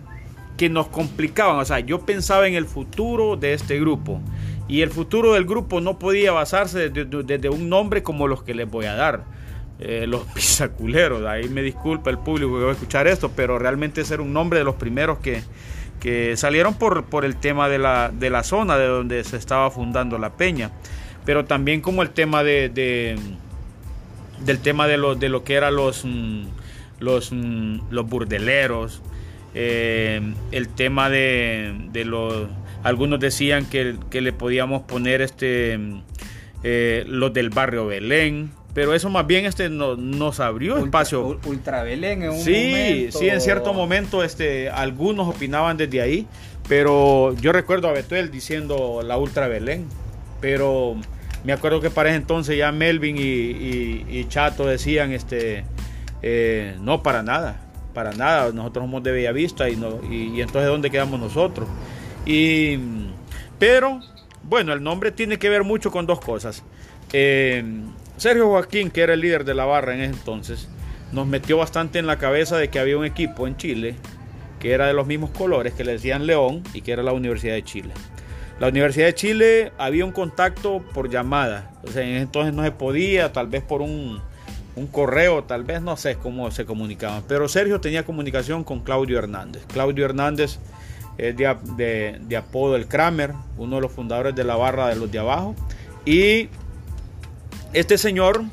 que 0.58 0.68
nos 0.68 0.88
complicaban. 0.88 1.56
O 1.56 1.64
sea, 1.64 1.78
yo 1.78 2.00
pensaba 2.00 2.46
en 2.46 2.54
el 2.54 2.66
futuro 2.66 3.36
de 3.36 3.54
este 3.54 3.80
grupo. 3.80 4.20
Y 4.68 4.82
el 4.82 4.90
futuro 4.90 5.32
del 5.32 5.46
grupo 5.46 5.80
no 5.80 5.98
podía 5.98 6.32
basarse 6.32 6.90
desde, 6.90 7.48
un 7.48 7.70
nombre 7.70 8.02
como 8.02 8.28
los 8.28 8.42
que 8.42 8.52
les 8.52 8.70
voy 8.70 8.84
a 8.84 8.94
dar. 8.94 9.24
Eh, 9.80 10.06
los 10.06 10.22
pisaculeros. 10.34 11.24
Ahí 11.24 11.48
me 11.48 11.62
disculpa 11.62 12.10
el 12.10 12.18
público 12.18 12.58
que 12.58 12.64
va 12.64 12.70
a 12.70 12.74
escuchar 12.74 13.06
esto, 13.06 13.30
pero 13.34 13.58
realmente 13.58 14.04
ser 14.04 14.20
un 14.20 14.34
nombre 14.34 14.58
de 14.58 14.64
los 14.64 14.74
primeros 14.74 15.18
que, 15.18 15.40
que 16.00 16.36
salieron 16.36 16.74
por, 16.74 17.04
por 17.04 17.24
el 17.24 17.36
tema 17.36 17.68
de 17.68 17.78
la, 17.78 18.10
de 18.12 18.28
la 18.28 18.42
zona 18.42 18.76
de 18.76 18.86
donde 18.86 19.22
se 19.24 19.36
estaba 19.36 19.70
fundando 19.70 20.18
la 20.18 20.30
peña. 20.30 20.72
Pero 21.24 21.44
también 21.44 21.80
como 21.80 22.02
el 22.02 22.10
tema 22.10 22.42
de, 22.42 23.16
del 24.44 24.58
tema 24.58 24.88
de 24.88 24.96
lo, 24.96 25.14
de 25.14 25.28
lo 25.28 25.44
que 25.44 25.54
eran 25.54 25.76
los, 25.76 26.04
mm, 26.04 26.42
los, 26.98 27.30
mm, 27.32 27.80
los 27.90 28.08
burdeleros, 28.08 29.02
eh, 29.54 30.20
el 30.52 30.68
tema 30.68 31.10
de, 31.10 32.02
los... 32.04 32.48
Algunos 32.82 33.20
decían 33.20 33.66
que, 33.66 33.96
le 34.10 34.32
podíamos 34.32 34.82
poner 34.82 35.20
este 35.20 35.78
eh, 36.62 37.04
los 37.06 37.32
del 37.32 37.50
barrio 37.50 37.86
Belén, 37.86 38.50
pero 38.74 38.94
eso 38.94 39.10
más 39.10 39.26
bien 39.26 39.44
este 39.44 39.68
nos 39.68 40.40
abrió 40.40 40.74
Ultra, 40.74 40.86
espacio. 40.86 41.40
Ultra 41.44 41.82
Belén 41.82 42.22
en 42.22 42.30
un 42.30 42.38
sí, 42.38 42.70
momento. 42.70 43.18
Sí, 43.18 43.28
en 43.28 43.40
cierto 43.40 43.74
momento 43.74 44.22
este, 44.22 44.70
algunos 44.70 45.28
opinaban 45.28 45.76
desde 45.76 46.00
ahí, 46.00 46.26
pero 46.68 47.34
yo 47.40 47.52
recuerdo 47.52 47.88
a 47.88 47.92
Betuel 47.92 48.30
diciendo 48.30 49.00
la 49.04 49.18
Ultra 49.18 49.48
Belén, 49.48 49.86
pero 50.40 50.96
me 51.44 51.52
acuerdo 51.52 51.80
que 51.80 51.90
para 51.90 52.10
ese 52.10 52.18
entonces 52.18 52.56
ya 52.56 52.70
Melvin 52.70 53.16
y, 53.16 53.20
y, 53.20 54.06
y 54.08 54.24
Chato 54.28 54.66
decían, 54.66 55.12
este, 55.12 55.64
eh, 56.22 56.76
no, 56.80 57.02
para 57.02 57.22
nada, 57.22 57.60
para 57.98 58.12
nada, 58.12 58.52
nosotros 58.52 58.84
somos 58.84 59.02
de 59.02 59.10
Bellavista 59.10 59.68
y, 59.68 59.74
no, 59.74 59.98
y, 60.08 60.40
entonces 60.40 60.66
¿dónde 60.66 60.88
quedamos 60.88 61.18
nosotros? 61.18 61.68
Y, 62.24 62.78
pero, 63.58 63.98
bueno, 64.44 64.72
el 64.72 64.84
nombre 64.84 65.10
tiene 65.10 65.36
que 65.36 65.48
ver 65.48 65.64
mucho 65.64 65.90
con 65.90 66.06
dos 66.06 66.20
cosas. 66.20 66.62
Eh, 67.12 67.64
Sergio 68.16 68.50
Joaquín, 68.50 68.92
que 68.92 69.00
era 69.00 69.14
el 69.14 69.20
líder 69.20 69.44
de 69.44 69.52
la 69.54 69.64
barra 69.64 69.94
en 69.94 70.02
ese 70.02 70.12
entonces, 70.12 70.68
nos 71.10 71.26
metió 71.26 71.56
bastante 71.56 71.98
en 71.98 72.06
la 72.06 72.18
cabeza 72.18 72.56
de 72.56 72.68
que 72.68 72.78
había 72.78 72.96
un 72.96 73.04
equipo 73.04 73.48
en 73.48 73.56
Chile 73.56 73.96
que 74.60 74.70
era 74.70 74.86
de 74.86 74.92
los 74.92 75.08
mismos 75.08 75.30
colores, 75.30 75.72
que 75.74 75.82
le 75.82 75.90
decían 75.90 76.24
León 76.24 76.62
y 76.74 76.82
que 76.82 76.92
era 76.92 77.02
la 77.02 77.12
Universidad 77.12 77.54
de 77.54 77.64
Chile. 77.64 77.94
La 78.60 78.68
Universidad 78.68 79.06
de 79.06 79.14
Chile 79.16 79.72
había 79.76 80.04
un 80.04 80.12
contacto 80.12 80.84
por 80.94 81.10
llamada, 81.10 81.72
o 81.82 81.88
en 81.88 82.10
ese 82.10 82.20
entonces 82.20 82.54
no 82.54 82.62
se 82.62 82.70
podía, 82.70 83.32
tal 83.32 83.48
vez 83.48 83.64
por 83.64 83.82
un, 83.82 84.20
un 84.78 84.86
correo, 84.86 85.44
tal 85.44 85.64
vez 85.64 85.82
no 85.82 85.96
sé 85.96 86.16
cómo 86.16 86.50
se 86.50 86.64
comunicaban, 86.64 87.24
pero 87.26 87.48
Sergio 87.48 87.80
tenía 87.80 88.04
comunicación 88.04 88.64
con 88.64 88.80
Claudio 88.80 89.18
Hernández. 89.18 89.64
Claudio 89.66 90.04
Hernández 90.04 90.58
es 91.18 91.36
de, 91.36 92.18
de, 92.20 92.36
apodo 92.36 92.76
el 92.76 92.86
Kramer, 92.86 93.32
uno 93.56 93.76
de 93.76 93.82
los 93.82 93.92
fundadores 93.92 94.34
de 94.34 94.44
la 94.44 94.56
barra 94.56 94.88
de 94.88 94.96
los 94.96 95.10
de 95.10 95.18
abajo, 95.18 95.54
y 96.04 96.48
este 97.72 97.98
señor 97.98 98.44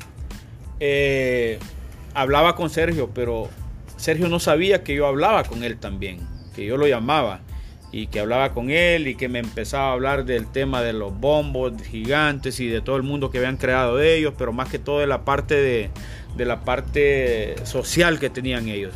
eh, 0.80 1.58
hablaba 2.12 2.56
con 2.56 2.70
Sergio, 2.70 3.10
pero 3.14 3.48
Sergio 3.96 4.28
no 4.28 4.40
sabía 4.40 4.82
que 4.82 4.94
yo 4.94 5.06
hablaba 5.06 5.44
con 5.44 5.62
él 5.62 5.78
también, 5.78 6.20
que 6.54 6.66
yo 6.66 6.76
lo 6.76 6.86
llamaba 6.86 7.40
y 7.92 8.08
que 8.08 8.20
hablaba 8.20 8.52
con 8.52 8.70
él 8.70 9.08
y 9.08 9.14
que 9.14 9.28
me 9.28 9.38
empezaba 9.38 9.90
a 9.90 9.92
hablar 9.92 10.24
del 10.24 10.46
tema 10.46 10.82
de 10.82 10.92
los 10.92 11.18
bombos 11.18 11.72
gigantes 11.82 12.60
y 12.60 12.68
de 12.68 12.80
todo 12.80 12.96
el 12.96 13.02
mundo 13.02 13.30
que 13.30 13.38
habían 13.38 13.56
creado 13.56 14.00
ellos, 14.00 14.34
pero 14.36 14.52
más 14.52 14.68
que 14.68 14.78
todo 14.78 15.00
de 15.00 15.06
la 15.06 15.24
parte 15.24 15.54
de, 15.54 15.90
de 16.36 16.44
la 16.44 16.60
parte 16.64 17.56
social 17.64 18.18
que 18.18 18.30
tenían 18.30 18.68
ellos. 18.68 18.94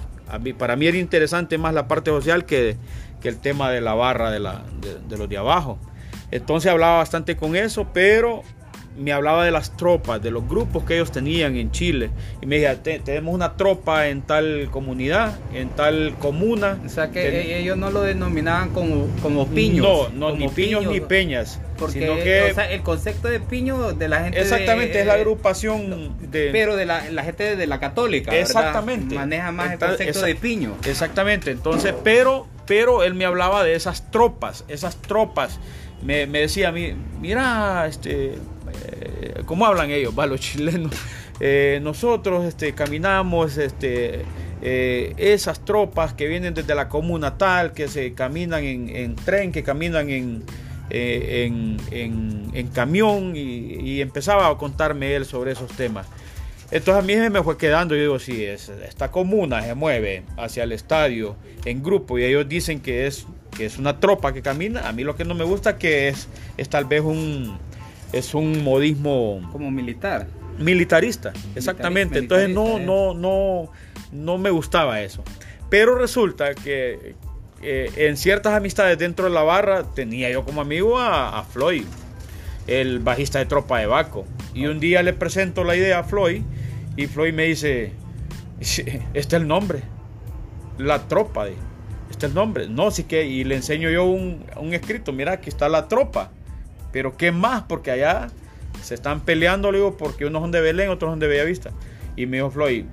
Para 0.59 0.77
mí 0.77 0.87
era 0.87 0.97
interesante 0.97 1.59
más 1.59 1.75
la 1.75 1.89
parte 1.89 2.11
social 2.11 2.45
que, 2.45 2.77
que 3.21 3.29
el 3.29 3.39
tema 3.39 3.71
de 3.71 3.81
la 3.81 3.95
barra 3.95 4.31
de, 4.31 4.39
la, 4.39 4.63
de 5.09 5.19
los 5.19 5.29
de 5.29 5.39
abajo. 5.39 5.79
Entonces 6.31 6.71
hablaba 6.71 6.99
bastante 6.99 7.37
con 7.37 7.57
eso, 7.57 7.89
pero 7.93 8.43
me 8.97 9.13
hablaba 9.13 9.45
de 9.45 9.51
las 9.51 9.77
tropas, 9.77 10.23
de 10.23 10.31
los 10.31 10.47
grupos 10.49 10.85
que 10.85 10.95
ellos 10.95 11.13
tenían 11.13 11.57
en 11.57 11.71
Chile. 11.71 12.11
Y 12.43 12.47
me 12.47 12.59
decía, 12.59 12.83
tenemos 12.83 13.35
una 13.35 13.57
tropa 13.57 14.09
en 14.09 14.23
tal 14.23 14.69
comunidad, 14.71 15.39
en 15.55 15.69
tal 15.71 16.15
comuna. 16.19 16.79
O 16.85 16.89
sea 16.89 17.11
que 17.11 17.23
Ten... 17.23 17.51
ellos 17.51 17.77
no 17.77 17.91
lo 17.91 18.03
denominaban 18.03 18.71
como, 18.71 19.07
como 19.23 19.47
piños. 19.49 19.87
No, 19.87 20.09
no 20.11 20.31
como 20.31 20.37
ni 20.37 20.49
piños, 20.49 20.81
piños, 20.81 20.93
ni 20.93 21.01
peñas. 21.01 21.61
Porque 21.79 22.01
sino 22.01 22.17
que, 22.17 22.51
o 22.51 22.55
sea, 22.55 22.71
el 22.71 22.83
concepto 22.83 23.29
de 23.29 23.41
piño 23.41 23.93
de 23.93 24.09
la 24.09 24.25
gente. 24.25 24.41
Exactamente, 24.41 24.95
de, 24.95 25.01
es 25.01 25.07
la 25.07 25.15
agrupación 25.15 26.17
de. 26.31 26.51
Pero 26.53 26.77
de 26.77 26.85
la, 26.85 27.11
la 27.11 27.23
gente 27.23 27.57
de 27.57 27.67
la 27.67 27.81
católica. 27.81 28.37
Exactamente. 28.37 29.15
¿verdad? 29.15 29.21
Maneja 29.21 29.53
más 29.53 29.73
Está, 29.73 29.87
el 29.87 29.97
concepto 29.97 30.23
de 30.27 30.35
piño. 30.35 30.75
Exactamente. 30.85 31.51
Entonces, 31.53 31.95
pero, 32.05 32.47
pero 32.67 33.03
él 33.03 33.15
me 33.15 33.25
hablaba 33.25 33.65
de 33.65 33.75
esas 33.75 34.11
tropas, 34.11 34.65
esas 34.69 34.97
tropas. 34.97 35.59
Me, 36.03 36.27
me 36.27 36.41
decía 36.41 36.69
a 36.69 36.73
mí, 36.73 36.95
mira, 37.21 37.87
este, 37.87 38.35
eh, 38.93 39.43
¿cómo 39.47 39.67
hablan 39.67 39.91
ellos, 39.91 40.15
va, 40.19 40.27
los 40.27 40.41
chilenos? 40.41 40.93
Eh, 41.43 41.81
nosotros 41.83 42.45
este, 42.45 42.75
caminamos 42.75 43.57
este, 43.57 44.27
eh, 44.61 45.15
esas 45.17 45.65
tropas 45.65 46.13
que 46.13 46.29
vienen 46.29 46.53
desde 46.53 46.75
la 46.75 46.91
comuna 46.91 47.39
tal, 47.39 47.73
que 47.73 47.89
se 47.89 48.13
caminan 48.13 48.63
en, 48.63 48.95
en 48.95 49.17
tren, 49.17 49.51
que 49.51 49.63
caminan 49.63 50.11
en, 50.11 50.45
en, 50.91 51.79
en, 51.91 52.69
camión, 52.75 53.33
y, 53.35 54.03
empezaba 54.03 54.49
a 54.49 54.59
contarme 54.59 55.17
él 55.17 55.25
sobre 55.25 55.53
esos 55.53 55.71
temas. 55.73 56.07
Entonces 56.71 57.03
a 57.03 57.07
mí 57.07 57.17
me 57.31 57.43
fue 57.43 57.57
quedando, 57.57 57.95
yo 57.95 58.03
digo, 58.03 58.19
sí, 58.19 58.45
es, 58.45 58.69
esta 58.69 59.11
comuna 59.11 59.63
se 59.63 59.75
mueve 59.75 60.25
hacia 60.37 60.65
el 60.65 60.73
estadio 60.73 61.37
en 61.65 61.83
grupo 61.83 62.19
y 62.19 62.25
ellos 62.25 62.47
dicen 62.51 62.81
que 62.81 63.07
es, 63.07 63.27
que 63.57 63.65
es 63.65 63.79
una 63.79 63.99
tropa 63.99 64.35
que 64.35 64.43
camina. 64.43 64.87
A 64.87 64.93
mí 64.93 65.05
lo 65.05 65.17
que 65.17 65.25
no 65.25 65.35
me 65.35 65.45
gusta 65.45 65.79
que 65.79 66.09
es, 66.09 66.29
es 66.59 66.69
tal 66.69 66.85
vez 66.85 67.01
un, 67.01 67.59
es 68.13 68.35
un 68.35 68.65
modismo 68.65 69.49
como 69.53 69.71
militar. 69.71 70.27
militarista 70.59 71.33
exactamente. 71.55 72.21
militarista, 72.21 72.45
entonces 72.45 72.85
no 72.85 73.15
no 73.15 73.15
no 73.15 73.71
no 74.13 74.39
me 74.39 74.51
gustaba 74.51 75.01
eso. 75.01 75.23
Pero 75.69 75.95
resulta 75.95 76.55
que 76.55 77.15
eh, 77.63 77.93
en 77.97 78.17
ciertas 78.17 78.55
amistades 78.55 78.99
dentro 78.99 79.27
de 79.27 79.31
la 79.31 79.43
barra 79.43 79.85
tenía 79.85 80.31
yo 80.31 80.45
como 80.45 80.61
amigo 80.61 80.99
a, 80.99 81.39
a 81.39 81.45
Floyd 81.45 81.85
el 82.67 83.01
bajista 83.01 83.39
de 83.39 83.47
Tropa 83.47 83.79
de 83.79 83.87
Baco. 83.87 84.25
Y 84.55 84.67
un 84.67 84.81
día 84.81 85.03
le 85.03 85.13
presento 85.13 85.65
la 85.65 85.77
idea 85.77 86.01
a 86.01 86.05
Floyd 86.05 86.43
y 86.97 87.07
Floyd 87.07 87.33
me 87.33 87.45
dice 87.45 87.93
este 88.61 89.01
es 89.15 89.33
el 89.33 89.49
nombre 89.49 89.83
la 90.79 91.09
tropa 91.09 91.47
de 91.47 91.55
este 92.11 92.27
es 92.27 92.31
el 92.31 92.35
nombre 92.35 92.69
no 92.69 92.91
sí 92.91 93.05
que 93.05 93.25
y 93.27 93.45
le 93.45 93.57
enseño 93.57 93.91
yo 93.91 94.05
un, 94.05 94.45
un 94.57 94.75
escrito 94.75 95.13
mira 95.13 95.33
aquí 95.33 95.49
está 95.49 95.69
la 95.69 95.89
tropa 95.89 96.31
pero 96.93 97.17
¿qué 97.17 97.33
más? 97.33 97.63
Porque 97.63 97.91
allá 97.91 98.29
se 98.83 98.95
están 98.95 99.21
peleando, 99.21 99.71
le 99.73 99.79
digo, 99.79 99.97
porque 99.97 100.27
unos 100.27 100.43
son 100.43 100.51
de 100.51 100.61
Belén, 100.61 100.91
otros 100.91 101.13
son 101.13 101.19
de 101.19 101.27
Bellavista. 101.27 101.71
Y 102.17 102.27
me 102.27 102.39
dijo 102.39 102.51
Floyd, 102.51 102.85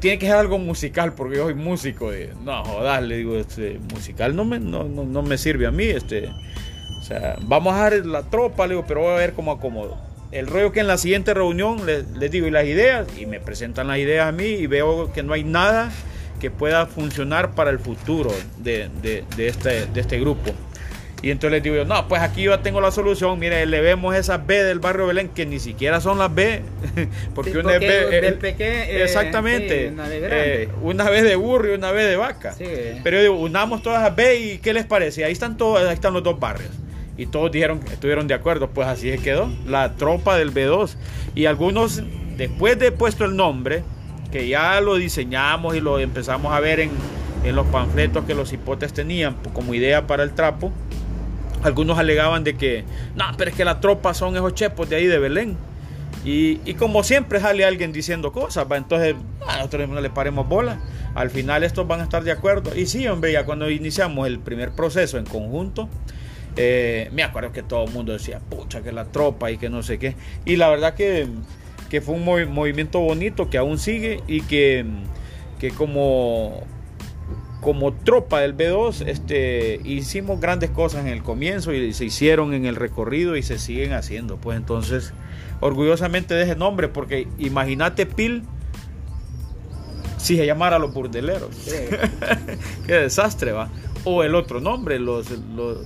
tiene 0.00 0.18
que 0.18 0.26
ser 0.26 0.36
algo 0.36 0.58
musical, 0.58 1.14
porque 1.14 1.36
yo 1.36 1.44
soy 1.44 1.54
músico. 1.54 2.10
No, 2.42 2.64
jodas, 2.64 3.02
le 3.02 3.18
digo, 3.18 3.36
este, 3.36 3.78
musical 3.92 4.36
no 4.36 4.44
me, 4.44 4.58
no, 4.58 4.84
no, 4.84 5.04
no, 5.04 5.22
me 5.22 5.38
sirve 5.38 5.66
a 5.66 5.70
mí. 5.70 5.84
Este, 5.84 6.28
o 6.28 7.02
sea, 7.02 7.36
vamos 7.42 7.74
a 7.74 7.90
dar 7.90 8.06
la 8.06 8.22
tropa, 8.24 8.66
le 8.66 8.74
digo, 8.74 8.84
pero 8.86 9.00
voy 9.00 9.12
a 9.12 9.16
ver 9.16 9.32
cómo 9.32 9.52
acomodo. 9.52 9.98
El 10.30 10.46
rollo 10.46 10.72
que 10.72 10.80
en 10.80 10.88
la 10.88 10.98
siguiente 10.98 11.32
reunión 11.32 11.86
les, 11.86 12.30
digo, 12.30 12.46
y 12.46 12.50
las 12.50 12.66
ideas, 12.66 13.06
y 13.18 13.24
me 13.24 13.40
presentan 13.40 13.88
las 13.88 13.98
ideas 13.98 14.28
a 14.28 14.32
mí, 14.32 14.44
y 14.44 14.66
veo 14.66 15.10
que 15.12 15.22
no 15.22 15.32
hay 15.32 15.42
nada 15.42 15.90
que 16.38 16.50
pueda 16.50 16.86
funcionar 16.86 17.54
para 17.54 17.70
el 17.70 17.78
futuro 17.78 18.30
de, 18.58 18.90
de 19.02 19.48
este, 19.48 19.86
de 19.86 20.00
este 20.00 20.20
grupo. 20.20 20.52
Y 21.20 21.30
entonces 21.30 21.52
les 21.52 21.62
digo 21.64 21.74
yo, 21.74 21.84
no, 21.84 22.06
pues 22.06 22.22
aquí 22.22 22.42
yo 22.42 22.58
tengo 22.60 22.80
la 22.80 22.92
solución. 22.92 23.38
Mire, 23.38 23.66
le 23.66 23.80
vemos 23.80 24.14
esas 24.14 24.46
B 24.46 24.62
del 24.62 24.78
barrio 24.78 25.06
Belén, 25.06 25.28
que 25.28 25.46
ni 25.46 25.58
siquiera 25.58 26.00
son 26.00 26.18
las 26.18 26.32
B. 26.32 26.62
porque, 27.34 27.50
sí, 27.50 27.56
una 27.56 27.74
es 27.74 27.80
B. 27.80 28.20
Del 28.20 28.34
pequeño, 28.34 28.70
eh, 28.70 29.02
exactamente. 29.02 29.88
Una, 29.88 30.06
eh, 30.10 30.68
una 30.80 31.10
vez 31.10 31.24
de 31.24 31.34
burro 31.34 31.72
y 31.72 31.74
una 31.74 31.90
vez 31.90 32.08
de 32.08 32.16
vaca. 32.16 32.52
Sí. 32.52 32.64
Pero 33.02 33.16
yo 33.16 33.22
digo, 33.22 33.34
unamos 33.34 33.82
todas 33.82 34.02
las 34.02 34.14
B 34.14 34.38
y 34.38 34.58
¿qué 34.58 34.72
les 34.72 34.86
parece? 34.86 35.24
Ahí 35.24 35.32
están 35.32 35.56
todos, 35.56 35.84
ahí 35.84 35.92
están 35.92 36.14
los 36.14 36.22
dos 36.22 36.38
barrios. 36.38 36.70
Y 37.16 37.26
todos 37.26 37.50
dijeron, 37.50 37.80
estuvieron 37.90 38.28
de 38.28 38.34
acuerdo, 38.34 38.70
pues 38.70 38.86
así 38.86 39.10
se 39.10 39.18
quedó. 39.18 39.50
La 39.66 39.94
tropa 39.94 40.38
del 40.38 40.54
B2. 40.54 40.94
Y 41.34 41.46
algunos, 41.46 42.00
después 42.36 42.78
de 42.78 42.92
puesto 42.92 43.24
el 43.24 43.34
nombre, 43.34 43.82
que 44.30 44.46
ya 44.46 44.80
lo 44.80 44.94
diseñamos 44.94 45.74
y 45.74 45.80
lo 45.80 45.98
empezamos 45.98 46.52
a 46.52 46.60
ver 46.60 46.78
en, 46.78 46.90
en 47.42 47.56
los 47.56 47.66
panfletos 47.66 48.24
que 48.24 48.34
los 48.34 48.52
hipotes 48.52 48.92
tenían 48.92 49.36
como 49.52 49.74
idea 49.74 50.06
para 50.06 50.22
el 50.22 50.32
trapo 50.32 50.72
algunos 51.62 51.98
alegaban 51.98 52.44
de 52.44 52.56
que, 52.56 52.84
no, 53.16 53.24
pero 53.36 53.50
es 53.50 53.56
que 53.56 53.64
la 53.64 53.80
tropa 53.80 54.14
son 54.14 54.36
esos 54.36 54.54
chepos 54.54 54.88
de 54.88 54.96
ahí 54.96 55.06
de 55.06 55.18
Belén. 55.18 55.56
Y, 56.24 56.60
y 56.64 56.74
como 56.74 57.04
siempre 57.04 57.40
sale 57.40 57.64
alguien 57.64 57.92
diciendo 57.92 58.32
cosas, 58.32 58.66
¿va? 58.70 58.76
entonces 58.76 59.14
a 59.46 59.56
nosotros 59.56 59.88
no 59.88 60.00
le 60.00 60.10
paremos 60.10 60.48
bola. 60.48 60.80
Al 61.14 61.30
final 61.30 61.64
estos 61.64 61.86
van 61.86 62.00
a 62.00 62.04
estar 62.04 62.22
de 62.24 62.32
acuerdo. 62.32 62.76
Y 62.76 62.86
sí, 62.86 63.06
hombre, 63.08 63.32
ya 63.32 63.44
cuando 63.44 63.70
iniciamos 63.70 64.26
el 64.26 64.38
primer 64.38 64.72
proceso 64.72 65.18
en 65.18 65.24
conjunto, 65.24 65.88
eh, 66.56 67.08
me 67.12 67.22
acuerdo 67.22 67.52
que 67.52 67.62
todo 67.62 67.84
el 67.84 67.92
mundo 67.92 68.12
decía, 68.12 68.40
pucha, 68.40 68.82
que 68.82 68.90
la 68.90 69.04
tropa 69.04 69.50
y 69.50 69.58
que 69.58 69.70
no 69.70 69.82
sé 69.82 69.98
qué. 69.98 70.16
Y 70.44 70.56
la 70.56 70.68
verdad 70.68 70.94
que, 70.94 71.28
que 71.88 72.00
fue 72.00 72.16
un 72.16 72.24
movi 72.24 72.46
movimiento 72.46 72.98
bonito 73.00 73.48
que 73.48 73.58
aún 73.58 73.78
sigue 73.78 74.22
y 74.26 74.42
que, 74.42 74.84
que 75.60 75.70
como 75.70 76.64
como 77.60 77.92
tropa 77.92 78.40
del 78.40 78.56
B2 78.56 79.06
este, 79.06 79.80
hicimos 79.84 80.40
grandes 80.40 80.70
cosas 80.70 81.04
en 81.04 81.08
el 81.08 81.22
comienzo 81.22 81.72
y 81.72 81.92
se 81.92 82.04
hicieron 82.04 82.54
en 82.54 82.66
el 82.66 82.76
recorrido 82.76 83.36
y 83.36 83.42
se 83.42 83.58
siguen 83.58 83.92
haciendo. 83.92 84.36
Pues 84.36 84.56
entonces, 84.56 85.12
orgullosamente 85.60 86.34
de 86.34 86.44
ese 86.44 86.56
nombre, 86.56 86.88
porque 86.88 87.26
imagínate 87.38 88.06
Pil 88.06 88.44
si 90.18 90.36
se 90.36 90.46
llamara 90.46 90.78
los 90.78 90.92
burdeleros. 90.92 91.54
Sí. 91.54 91.76
Qué 92.86 92.94
desastre, 92.94 93.52
va. 93.52 93.68
O 94.04 94.22
el 94.22 94.34
otro 94.34 94.60
nombre, 94.60 94.98
los, 94.98 95.30
los, 95.54 95.78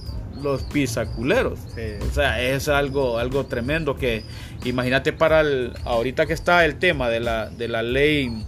los 0.43 0.63
pisaculeros. 0.65 1.59
Sí. 1.75 2.05
O 2.09 2.13
sea, 2.13 2.43
es 2.43 2.69
algo, 2.69 3.19
algo 3.19 3.47
tremendo 3.47 3.97
que 3.97 4.25
imagínate 4.65 5.13
para 5.13 5.41
el, 5.41 5.73
ahorita 5.85 6.27
que 6.27 6.33
está 6.33 6.65
el 6.65 6.77
tema 6.79 7.09
de 7.09 7.21
la, 7.21 7.49
de 7.49 7.69
la 7.69 7.83
ley 7.83 8.45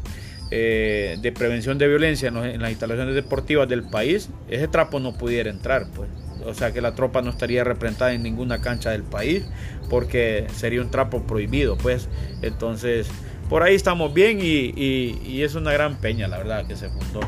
eh, 0.50 1.16
de 1.20 1.32
prevención 1.32 1.78
de 1.78 1.88
violencia 1.88 2.28
en, 2.28 2.60
las 2.60 2.70
instalaciones 2.70 3.14
deportivas 3.14 3.68
del 3.68 3.82
país, 3.82 4.30
ese 4.48 4.68
trapo 4.68 5.00
no 5.00 5.16
pudiera 5.16 5.50
entrar, 5.50 5.86
pues. 5.94 6.08
o 6.44 6.54
sea 6.54 6.72
que 6.72 6.80
la 6.80 6.94
tropa 6.94 7.22
no 7.22 7.30
estaría 7.30 7.64
representada 7.64 8.12
en 8.12 8.22
ninguna 8.22 8.60
cancha 8.60 8.90
del 8.90 9.02
país 9.02 9.44
porque 9.88 10.46
sería 10.54 10.80
un 10.80 10.90
trapo 10.90 11.22
prohibido, 11.22 11.76
pues. 11.76 12.08
Entonces, 12.42 13.08
por 13.48 13.62
ahí 13.62 13.74
estamos 13.74 14.14
bien 14.14 14.38
y, 14.40 14.72
y 14.76 15.42
es 15.42 15.54
una 15.54 15.72
gran 15.72 15.96
peña, 15.96 16.28
la 16.28 16.38
verdad, 16.38 16.66
que 16.66 16.76
se 16.76 16.88
fundó. 16.88 17.20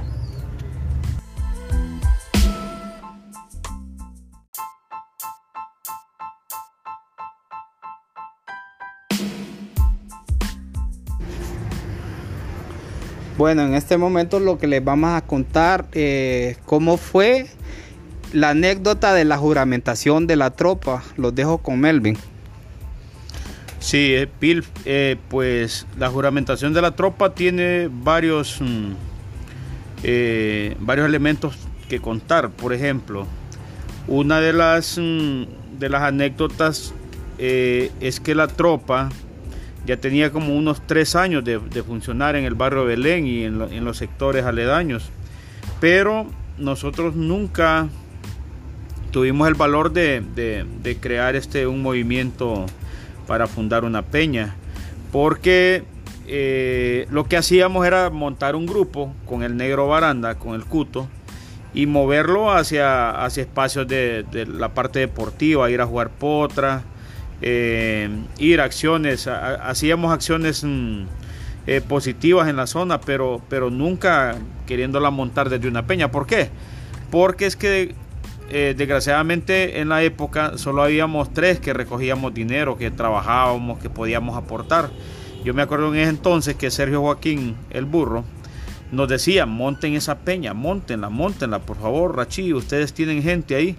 Bueno, 13.37 13.65
en 13.67 13.75
este 13.75 13.99
momento 13.99 14.41
lo 14.41 14.57
que 14.57 14.67
les 14.67 14.83
vamos 14.83 15.11
a 15.11 15.21
contar 15.21 15.87
eh, 15.93 16.57
cómo 16.65 16.97
fue 16.97 17.47
la 18.33 18.51
anécdota 18.51 19.13
de 19.13 19.27
la 19.27 19.37
juramentación 19.37 20.27
de 20.27 20.37
la 20.37 20.53
tropa. 20.53 21.03
Los 21.19 21.35
dejo 21.35 21.59
con 21.59 21.79
Melvin. 21.79 22.17
Sí, 23.79 24.15
eh, 24.15 24.31
eh, 24.87 25.17
pues 25.29 25.87
la 25.99 26.09
juramentación 26.09 26.73
de 26.73 26.81
la 26.81 26.97
tropa 26.97 27.35
tiene 27.35 27.91
varios, 27.93 28.59
mm, 28.63 28.93
varios 30.81 31.07
elementos 31.07 31.59
que 31.91 32.01
contar. 32.01 32.49
Por 32.49 32.73
ejemplo, 32.73 33.27
una 34.09 34.41
de 34.41 34.55
las, 34.55 34.97
mm, 34.97 35.79
de 35.79 35.89
las 35.91 36.03
anécdotas 36.03 36.95
es 37.39 38.19
que 38.19 38.35
la 38.35 38.47
tropa 38.47 39.11
ya 39.87 39.97
tenía 39.97 40.33
como 40.33 40.55
unos 40.55 40.83
tres 40.87 41.15
años 41.15 41.45
de, 41.45 41.59
funcionar 41.83 42.37
en 42.37 42.45
el 42.45 42.55
barrio 42.55 42.85
Belén 42.85 43.27
y 43.27 43.45
en, 43.45 43.85
los 43.85 43.97
sectores 43.97 44.45
aledaños. 44.45 45.11
Pero 45.81 46.27
nosotros 46.59 47.15
nunca 47.15 47.89
tuvimos 49.13 49.49
el 49.49 49.55
valor 49.55 49.93
de, 49.93 50.99
crear 51.01 51.37
este, 51.37 51.67
un 51.67 51.83
movimiento 51.83 52.67
para 53.27 53.47
fundar 53.47 53.85
una 53.85 54.03
peña. 54.03 54.57
Porque 55.13 55.85
eh, 56.27 57.07
lo 57.11 57.25
que 57.25 57.37
hacíamos 57.37 57.87
era 57.87 58.11
montar 58.11 58.57
un 58.57 58.67
grupo 58.67 59.15
con 59.25 59.45
el 59.45 59.57
negro 59.57 59.87
baranda, 59.87 60.35
con 60.35 60.55
el 60.55 60.65
cuto, 60.65 61.09
y 61.75 61.87
moverlo 61.87 62.51
hacia, 62.51 63.25
hacia 63.25 63.43
espacios 63.43 63.87
de, 63.87 64.25
de 64.25 64.47
la 64.47 64.75
parte 64.75 64.99
deportiva, 64.99 65.71
ir 65.71 65.81
a 65.81 65.87
jugar 65.87 66.11
potra 66.11 66.83
eh, 67.43 68.09
ir 68.39 68.61
a 68.61 68.65
acciones, 68.65 69.27
hacíamos 69.27 70.13
acciones 70.13 70.65
mm, 70.65 71.05
eh, 71.67 71.81
positivas 71.81 72.49
en 72.49 72.57
la 72.57 72.67
zona, 72.67 73.01
pero, 73.01 73.43
pero 73.49 73.71
nunca 73.71 74.37
queriéndola 74.67 75.11
montar 75.11 75.51
desde 75.51 75.69
una 75.69 75.87
peña. 75.87 76.11
¿Por 76.11 76.27
qué? 76.27 76.51
Porque 77.11 77.47
es 77.47 77.57
que 77.57 77.95
eh, 78.49 78.75
desgraciadamente 78.77 79.81
en 79.81 79.89
la 79.89 80.05
época 80.05 80.57
solo 80.57 80.83
habíamos 80.83 81.35
tres 81.35 81.59
que 81.59 81.73
recogíamos 81.73 82.33
dinero, 82.33 82.79
que 82.79 82.91
trabajábamos, 82.91 83.81
que 83.81 83.91
podíamos 83.91 84.37
aportar. 84.37 84.91
Yo 85.45 85.55
me 85.55 85.63
acuerdo 85.63 85.93
en 85.93 86.01
ese 86.01 86.11
entonces 86.11 86.55
que 86.55 86.71
Sergio 86.71 87.01
Joaquín, 87.01 87.57
el 87.71 87.85
burro, 87.85 88.25
nos 88.93 89.09
decía, 89.09 89.47
monten 89.47 89.95
esa 89.95 90.19
peña, 90.19 90.55
montenla, 90.55 91.09
montenla, 91.09 91.59
por 91.61 91.77
favor, 91.77 92.17
Rachi, 92.17 92.53
ustedes 92.53 92.93
tienen 92.93 93.23
gente 93.23 93.57
ahí, 93.57 93.77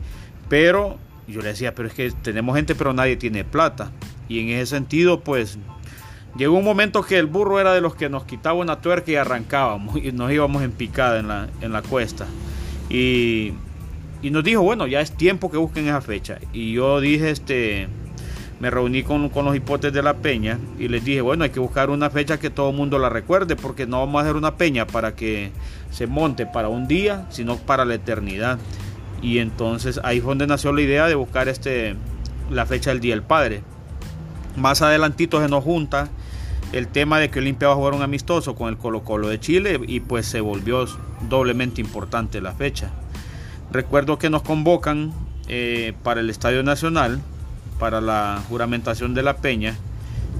pero 0.49 0.97
y 1.27 1.33
yo 1.33 1.41
le 1.41 1.49
decía, 1.49 1.75
pero 1.75 1.87
es 1.87 1.93
que 1.93 2.11
tenemos 2.11 2.55
gente, 2.55 2.73
pero 2.73 2.93
nadie 2.93 3.17
tiene 3.17 3.43
plata. 3.43 3.91
Y 4.29 4.39
en 4.39 4.49
ese 4.49 4.67
sentido, 4.67 5.19
pues, 5.19 5.57
llegó 6.37 6.57
un 6.57 6.63
momento 6.63 7.03
que 7.03 7.17
el 7.17 7.25
burro 7.25 7.59
era 7.59 7.73
de 7.73 7.81
los 7.81 7.95
que 7.95 8.09
nos 8.09 8.23
quitaba 8.23 8.55
una 8.59 8.79
tuerca 8.79 9.11
y 9.11 9.15
arrancábamos 9.15 9.97
y 9.97 10.11
nos 10.11 10.31
íbamos 10.31 10.63
en 10.63 10.71
picada 10.71 11.19
en 11.19 11.27
la, 11.27 11.49
en 11.61 11.73
la 11.73 11.81
cuesta. 11.81 12.25
Y, 12.89 13.53
y 14.21 14.29
nos 14.31 14.43
dijo, 14.43 14.61
bueno, 14.61 14.87
ya 14.87 15.01
es 15.01 15.11
tiempo 15.11 15.51
que 15.51 15.57
busquen 15.57 15.87
esa 15.87 16.01
fecha. 16.01 16.39
Y 16.53 16.73
yo 16.73 17.01
dije, 17.01 17.29
este, 17.29 17.87
me 18.59 18.69
reuní 18.69 19.03
con, 19.03 19.29
con, 19.29 19.45
los 19.45 19.55
hipotes 19.55 19.93
de 19.93 20.01
la 20.01 20.15
peña 20.15 20.57
y 20.79 20.87
les 20.87 21.03
dije, 21.03 21.21
bueno, 21.21 21.43
hay 21.43 21.49
que 21.49 21.59
buscar 21.59 21.89
una 21.89 22.09
fecha 22.09 22.39
que 22.39 22.49
todo 22.49 22.69
el 22.69 22.75
mundo 22.75 22.97
la 22.97 23.09
recuerde, 23.09 23.55
porque 23.55 23.85
no 23.85 23.99
vamos 23.99 24.19
a 24.19 24.23
hacer 24.23 24.35
una 24.35 24.55
peña 24.55 24.87
para 24.87 25.15
que 25.15 25.51
se 25.91 26.07
monte 26.07 26.45
para 26.45 26.69
un 26.69 26.87
día, 26.87 27.25
sino 27.29 27.57
para 27.57 27.85
la 27.85 27.95
eternidad. 27.95 28.59
Y 29.21 29.39
entonces 29.39 29.99
ahí 30.03 30.19
fue 30.21 30.31
donde 30.31 30.47
nació 30.47 30.71
la 30.73 30.81
idea 30.81 31.07
de 31.07 31.15
buscar 31.15 31.47
este, 31.47 31.95
la 32.51 32.65
fecha 32.65 32.91
del 32.91 32.99
Día 32.99 33.15
del 33.15 33.23
Padre. 33.23 33.63
Más 34.55 34.81
adelantito 34.81 35.41
se 35.41 35.49
nos 35.49 35.63
junta 35.63 36.09
el 36.73 36.87
tema 36.87 37.19
de 37.19 37.29
que 37.29 37.39
Olimpia 37.39 37.69
va 37.69 37.73
a 37.73 37.77
jugar 37.77 37.93
un 37.93 38.01
amistoso 38.01 38.55
con 38.55 38.69
el 38.69 38.77
Colo 38.77 39.03
Colo 39.03 39.29
de 39.29 39.39
Chile 39.39 39.79
y 39.87 40.01
pues 40.01 40.25
se 40.25 40.41
volvió 40.41 40.85
doblemente 41.29 41.81
importante 41.81 42.41
la 42.41 42.53
fecha. 42.53 42.91
Recuerdo 43.71 44.17
que 44.17 44.29
nos 44.29 44.41
convocan 44.41 45.13
eh, 45.47 45.93
para 46.03 46.21
el 46.21 46.29
Estadio 46.29 46.63
Nacional, 46.63 47.21
para 47.79 48.01
la 48.01 48.41
juramentación 48.49 49.13
de 49.13 49.23
la 49.23 49.37
Peña 49.37 49.75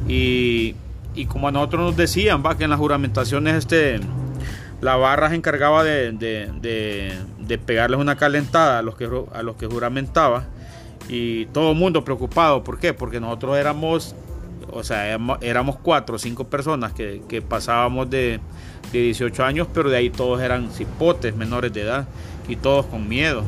y, 0.08 0.76
y 1.16 1.26
como 1.26 1.48
a 1.48 1.52
nosotros 1.52 1.82
nos 1.82 1.98
decían, 1.98 2.44
va 2.46 2.58
que 2.58 2.66
en 2.66 2.72
las 2.72 2.80
juramentaciones 2.80 3.56
este 3.56 4.00
la 4.82 4.96
barra 4.96 5.30
se 5.30 5.36
encargaba 5.36 5.84
de, 5.84 6.12
de, 6.12 7.14
pegarles 7.58 8.00
una 8.00 8.18
calentada 8.18 8.80
a 8.80 8.82
los, 8.82 8.96
que, 8.96 9.10
a 9.34 9.44
los 9.44 9.56
que 9.56 9.68
juramentaba 9.68 10.46
y 11.08 11.46
todo 11.48 11.72
el 11.72 11.78
mundo 11.78 12.04
preocupado. 12.04 12.64
¿Por 12.64 12.80
qué? 12.80 12.94
Porque 12.94 13.20
nosotros 13.20 13.58
éramos, 13.58 14.16
o 14.72 14.84
sea, 14.84 15.18
éramos 15.42 15.78
cuatro 15.78 16.18
o 16.18 16.20
cinco 16.20 16.46
personas 16.46 16.94
que, 16.94 17.44
pasábamos 17.48 18.10
de, 18.10 18.40
18 18.92 19.44
años, 19.44 19.68
pero 19.74 19.90
de 19.90 19.98
ahí 19.98 20.10
todos 20.10 20.42
eran 20.42 20.72
cipotes 20.72 21.36
menores 21.36 21.74
de 21.74 21.82
edad 21.82 22.08
y 22.48 22.56
todos 22.56 22.86
con 22.86 23.08
miedo. 23.10 23.44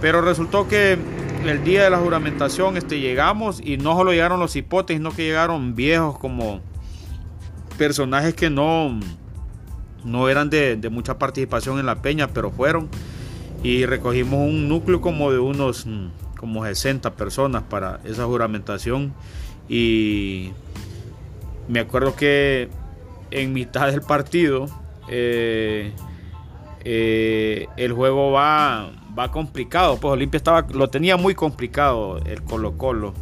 Pero 0.00 0.20
resultó 0.20 0.68
que 0.68 0.96
el 1.44 1.64
día 1.64 1.82
de 1.82 1.90
la 1.90 1.98
juramentación 1.98 2.76
este, 2.76 3.00
llegamos 3.00 3.60
y 3.60 3.78
no 3.78 3.96
solo 3.96 4.12
llegaron 4.12 4.38
los 4.38 4.52
cipotes, 4.52 4.96
sino 4.96 5.10
que 5.10 5.24
llegaron 5.24 5.74
viejos 5.74 6.18
como 6.18 6.60
personajes 7.76 8.34
que 8.34 8.48
no 8.48 9.00
no 10.04 10.28
eran 10.28 10.50
de, 10.50 10.88
mucha 10.90 11.18
participación 11.18 11.78
en 11.78 11.86
la 11.86 12.02
peña, 12.02 12.28
pero 12.28 12.50
fueron. 12.50 12.88
Y 13.62 13.84
recogimos 13.86 14.40
un 14.40 14.68
núcleo 14.68 15.00
como 15.00 15.30
de 15.30 15.38
unos 15.38 15.86
mm, 15.86 16.08
como 16.38 16.64
60 16.64 17.14
personas 17.14 17.62
para 17.64 18.00
esa 18.04 18.24
juramentación. 18.24 19.12
Y 19.68 20.50
me 21.68 21.80
acuerdo 21.80 22.16
que 22.16 22.68
en 23.30 23.52
mitad 23.52 23.90
del 23.90 24.02
partido 24.02 24.66
eh, 25.08 25.92
eh, 26.84 27.68
el 27.76 27.92
juego 27.92 28.32
va, 28.32 28.90
va 29.16 29.30
complicado. 29.30 29.98
Pues 29.98 30.12
Olimpia 30.12 30.38
estaba, 30.38 30.66
lo 30.72 30.88
tenía 30.88 31.16
muy 31.16 31.34
complicado 31.34 32.18
el 32.24 32.42
Colo 32.42 32.78
Colo. 32.78 33.14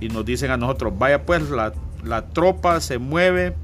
Y 0.00 0.08
nos 0.08 0.24
dicen 0.24 0.50
a 0.50 0.56
nosotros, 0.56 0.94
vaya 0.98 1.26
pues 1.26 1.50
la, 1.50 1.74
la 2.04 2.28
tropa 2.28 2.80
se 2.80 2.98
mueve 2.98 3.54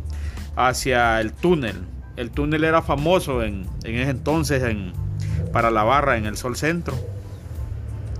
hacia 0.57 1.21
el 1.21 1.33
túnel 1.33 1.87
el 2.17 2.31
túnel 2.31 2.65
era 2.65 2.83
famoso 2.83 3.43
en, 3.43 3.67
ese 3.85 4.11
entonces 4.11 4.63
en, 4.63 4.93
para 5.53 5.71
la 5.71 5.85
barra 5.85 6.17
en 6.17 6.27
el 6.27 6.37
Sol 6.37 6.57
Centro. 6.57 6.95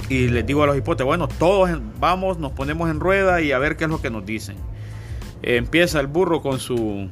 Y 0.09 0.29
les 0.29 0.47
digo 0.47 0.63
a 0.63 0.67
los 0.67 0.77
hipotes, 0.77 1.05
bueno, 1.05 1.29
todos 1.29 1.71
vamos, 1.99 2.39
nos 2.39 2.53
ponemos 2.53 2.91
en 2.91 3.01
rueda 3.01 3.41
y 3.41 3.53
a 3.53 3.59
ver 3.59 3.77
qué 3.77 3.85
es 3.85 3.91
lo 3.91 4.01
que 4.01 4.11
nos 4.11 4.25
dicen. 4.25 4.57
empieza 5.43 6.01
el 6.01 6.07
burro 6.07 6.43
con 6.43 6.61
su, 6.61 7.09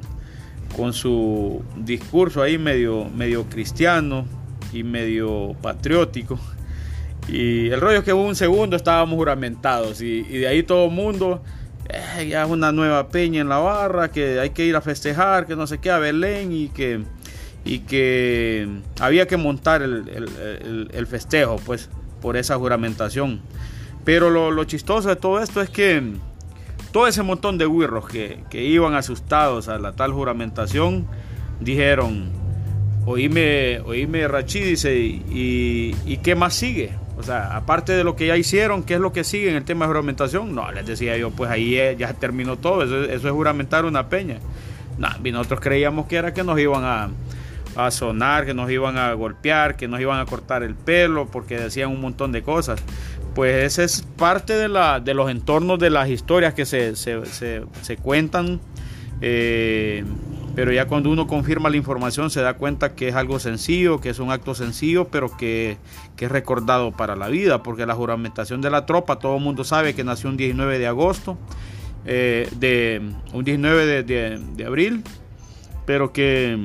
con 0.76 0.92
su 0.92 1.62
discurso 1.76 2.42
ahí 2.42 2.58
medio, 2.58 3.04
medio 3.06 3.44
cristiano 3.44 4.26
y 4.72 4.84
medio 4.84 5.54
patriótico. 5.60 6.38
Y 7.26 7.70
el 7.70 7.80
rollo 7.80 7.98
es 7.98 8.04
que 8.04 8.12
un 8.12 8.36
segundo 8.36 8.76
estábamos 8.76 9.16
juramentados 9.16 10.00
y, 10.02 10.26
y 10.28 10.38
de 10.38 10.46
ahí 10.46 10.62
todo 10.62 10.86
el 10.86 10.92
mundo 10.92 11.42
eh, 11.88 12.28
ya 12.28 12.44
es 12.44 12.50
una 12.50 12.72
nueva 12.72 13.08
peña 13.08 13.40
en 13.40 13.48
la 13.48 13.58
barra, 13.58 14.10
que 14.10 14.40
hay 14.40 14.50
que 14.50 14.64
ir 14.64 14.74
a 14.76 14.80
festejar, 14.80 15.46
que 15.46 15.54
no 15.54 15.66
sé 15.66 15.78
qué, 15.78 15.90
a 15.90 15.98
Belén 15.98 16.52
y 16.52 16.68
que, 16.68 17.02
y 17.64 17.80
que 17.80 18.68
había 19.00 19.26
que 19.26 19.36
montar 19.36 19.82
el, 19.82 21.06
festejo, 21.08 21.56
pues, 21.64 21.88
por 22.20 22.36
esa 22.36 22.56
juramentación. 22.56 23.40
Pero 24.04 24.30
lo, 24.30 24.64
chistoso 24.64 25.08
de 25.08 25.16
todo 25.16 25.42
esto 25.42 25.62
es 25.62 25.70
que 25.70 26.02
todo 26.92 27.06
ese 27.06 27.22
montón 27.22 27.56
de 27.56 27.66
huirros 27.66 28.06
que, 28.06 28.44
iban 28.52 28.94
asustados 28.94 29.68
a 29.68 29.78
la 29.78 29.92
tal 29.92 30.12
juramentación 30.12 31.06
dijeron, 31.60 32.30
oíme, 33.06 33.80
oíme 33.80 34.28
Rachi, 34.28 34.60
dice, 34.60 34.96
¿y, 34.96 35.96
¿y 36.04 36.16
qué 36.18 36.34
más 36.34 36.54
sigue? 36.54 36.92
O 37.16 37.22
sea, 37.22 37.56
aparte 37.56 37.92
de 37.92 38.04
lo 38.04 38.16
que 38.16 38.26
ya 38.26 38.36
hicieron, 38.36 38.82
¿qué 38.82 38.94
es 38.94 39.00
lo 39.00 39.12
que 39.12 39.24
sigue 39.24 39.48
en 39.48 39.56
el 39.56 39.64
tema 39.64 39.86
de 39.86 39.88
juramentación? 39.88 40.54
No, 40.54 40.70
les 40.72 40.84
decía 40.84 41.16
yo, 41.16 41.30
pues 41.30 41.50
ahí 41.50 41.78
ya 41.96 42.12
terminó 42.14 42.58
todo, 42.58 42.82
eso, 42.82 43.04
es 43.04 43.32
juramentar 43.32 43.84
una 43.84 44.08
peña. 44.08 44.38
No, 44.98 45.08
nosotros 45.32 45.60
creíamos 45.60 46.06
que 46.06 46.16
era 46.16 46.34
que 46.34 46.42
nos 46.42 46.58
iban 46.58 46.84
a, 46.84 47.08
a, 47.76 47.90
sonar, 47.90 48.46
que 48.46 48.54
nos 48.54 48.70
iban 48.70 48.98
a 48.98 49.12
golpear, 49.14 49.76
que 49.76 49.88
nos 49.88 50.00
iban 50.00 50.20
a 50.20 50.26
cortar 50.26 50.62
el 50.62 50.74
pelo, 50.74 51.26
porque 51.26 51.58
decían 51.58 51.90
un 51.90 52.00
montón 52.00 52.32
de 52.32 52.42
cosas. 52.42 52.82
Pues 53.34 53.64
esa 53.64 53.82
es 53.82 54.02
parte 54.16 54.54
de, 54.54 54.68
la, 54.68 55.00
de 55.00 55.14
los 55.14 55.30
entornos 55.30 55.78
de 55.78 55.90
las 55.90 56.08
historias 56.08 56.54
que 56.54 56.66
se, 56.66 56.94
se, 56.96 57.24
se, 57.24 57.96
cuentan. 57.96 58.60
Eh, 59.20 60.04
pero 60.54 60.72
ya 60.72 60.86
cuando 60.86 61.10
uno 61.10 61.26
confirma 61.26 61.68
la 61.68 61.76
información 61.76 62.30
se 62.30 62.40
da 62.40 62.54
cuenta 62.54 62.94
que 62.94 63.08
es 63.08 63.14
algo 63.16 63.40
sencillo, 63.40 64.00
que 64.00 64.10
es 64.10 64.20
un 64.20 64.30
acto 64.30 64.54
sencillo, 64.54 65.08
pero 65.08 65.36
que, 65.36 65.78
es 66.18 66.30
recordado 66.30 66.92
para 66.92 67.16
la 67.16 67.28
vida, 67.28 67.62
porque 67.62 67.86
la 67.86 67.94
juramentación 67.94 68.60
de 68.60 68.70
la 68.70 68.86
tropa, 68.86 69.18
todo 69.18 69.36
el 69.36 69.42
mundo 69.42 69.64
sabe 69.64 69.94
que 69.94 70.04
nació 70.04 70.30
un 70.30 70.36
19 70.36 70.78
de 70.78 70.86
agosto, 70.86 71.36
eh, 72.06 72.48
de, 72.56 73.02
un 73.32 73.44
19 73.44 74.04
de, 74.04 74.64
abril, 74.64 75.02
pero 75.86 76.12
que, 76.12 76.56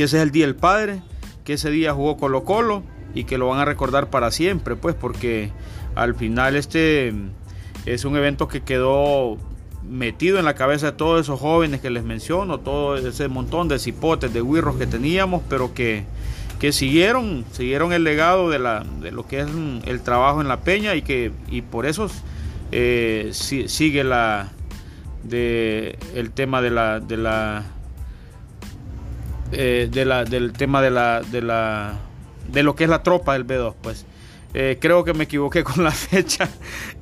que 0.00 0.04
ese 0.04 0.16
es 0.16 0.22
el 0.22 0.30
Día 0.30 0.46
del 0.46 0.56
Padre, 0.56 1.02
que 1.44 1.52
ese 1.52 1.70
día 1.70 1.92
jugó 1.92 2.16
Colo 2.16 2.42
Colo 2.42 2.82
y 3.12 3.24
que 3.24 3.36
lo 3.36 3.48
van 3.48 3.58
a 3.58 3.66
recordar 3.66 4.08
para 4.08 4.30
siempre, 4.30 4.74
pues 4.74 4.94
porque 4.94 5.50
al 5.94 6.14
final 6.14 6.56
este 6.56 7.12
es 7.84 8.06
un 8.06 8.16
evento 8.16 8.48
que 8.48 8.62
quedó 8.62 9.36
metido 9.86 10.38
en 10.38 10.46
la 10.46 10.54
cabeza 10.54 10.86
de 10.86 10.92
todos 10.92 11.20
esos 11.20 11.38
jóvenes 11.38 11.82
que 11.82 11.90
les 11.90 12.02
menciono, 12.02 12.60
todo 12.60 12.96
ese 12.96 13.28
montón 13.28 13.68
de 13.68 13.78
cipotes, 13.78 14.32
de 14.32 14.40
huirros 14.40 14.76
que 14.76 14.86
teníamos, 14.86 15.42
pero 15.50 15.74
que, 15.74 16.04
que 16.58 16.72
siguieron, 16.72 17.44
siguieron 17.52 17.92
el 17.92 18.02
legado 18.02 18.48
de, 18.48 18.58
la, 18.58 18.86
de 19.02 19.10
lo 19.10 19.26
que 19.26 19.40
es 19.40 19.48
el 19.84 20.00
trabajo 20.00 20.40
en 20.40 20.48
la 20.48 20.60
peña 20.60 20.94
y 20.94 21.02
que 21.02 21.30
y 21.50 21.60
por 21.60 21.84
eso 21.84 22.06
eh, 22.72 23.32
sigue 23.34 24.02
la 24.02 24.48
de 25.24 25.98
el 26.14 26.30
tema 26.30 26.62
de 26.62 26.70
la 26.70 27.00
de 27.00 27.18
la 27.18 27.64
eh, 29.52 29.88
de 29.90 30.04
la 30.04 30.24
del 30.24 30.52
tema 30.52 30.82
de 30.82 30.90
la 30.90 31.20
de 31.20 31.42
la 31.42 31.98
de 32.50 32.62
lo 32.62 32.74
que 32.74 32.84
es 32.84 32.90
la 32.90 33.02
tropa 33.02 33.34
del 33.34 33.46
B2 33.46 33.74
pues 33.80 34.06
eh, 34.52 34.78
creo 34.80 35.04
que 35.04 35.14
me 35.14 35.24
equivoqué 35.24 35.64
con 35.64 35.84
la 35.84 35.90
fecha. 35.90 36.48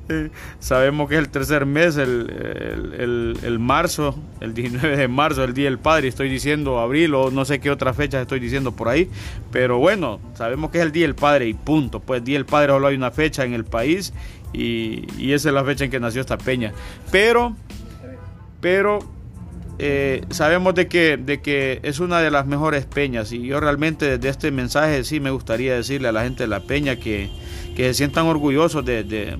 Eh, 0.07 0.29
sabemos 0.59 1.09
que 1.09 1.15
es 1.15 1.19
el 1.19 1.29
tercer 1.29 1.65
mes, 1.65 1.97
el, 1.97 3.37
el, 3.41 3.59
marzo, 3.59 4.15
el 4.39 4.53
19 4.53 4.97
de 4.97 5.07
marzo, 5.07 5.43
el 5.43 5.53
Día 5.53 5.65
del 5.65 5.79
Padre. 5.79 6.07
Estoy 6.07 6.29
diciendo 6.29 6.79
abril 6.79 7.13
o 7.15 7.31
no 7.31 7.45
sé 7.45 7.59
qué 7.59 7.71
otra 7.71 7.93
fecha 7.93 8.21
estoy 8.21 8.39
diciendo 8.39 8.71
por 8.71 8.89
ahí. 8.89 9.09
Pero 9.51 9.77
bueno, 9.77 10.19
sabemos 10.35 10.71
que 10.71 10.79
es 10.79 10.83
el 10.83 10.91
Día 10.91 11.05
del 11.05 11.15
Padre 11.15 11.47
y 11.47 11.53
punto. 11.53 11.99
Pues 11.99 12.23
Día 12.23 12.37
del 12.37 12.45
Padre 12.45 12.73
solo 12.73 12.87
hay 12.87 12.95
una 12.95 13.11
fecha 13.11 13.45
en 13.45 13.53
el 13.53 13.65
país 13.65 14.13
y, 14.53 15.07
y 15.17 15.33
esa 15.33 15.49
es 15.49 15.55
la 15.55 15.63
fecha 15.63 15.85
en 15.85 15.91
que 15.91 15.99
nació 15.99 16.21
esta 16.21 16.37
peña. 16.37 16.73
Pero, 17.11 17.55
pero 18.61 18.99
eh, 19.81 20.25
sabemos 20.29 20.75
de 20.75 20.89
que, 20.89 21.15
de 21.15 21.39
que 21.39 21.79
es 21.83 22.01
una 22.01 22.19
de 22.19 22.29
las 22.29 22.45
mejores 22.45 22.85
peñas 22.85 23.31
y 23.31 23.47
yo 23.47 23.61
realmente 23.61 24.17
desde 24.17 24.27
este 24.27 24.51
mensaje 24.51 25.05
sí 25.05 25.21
me 25.21 25.31
gustaría 25.31 25.73
decirle 25.73 26.09
a 26.09 26.11
la 26.11 26.23
gente 26.23 26.43
de 26.43 26.47
la 26.47 26.59
peña 26.59 26.97
que, 26.97 27.29
se 27.77 27.93
sientan 27.93 28.25
orgullosos 28.25 28.83
de, 28.83 29.37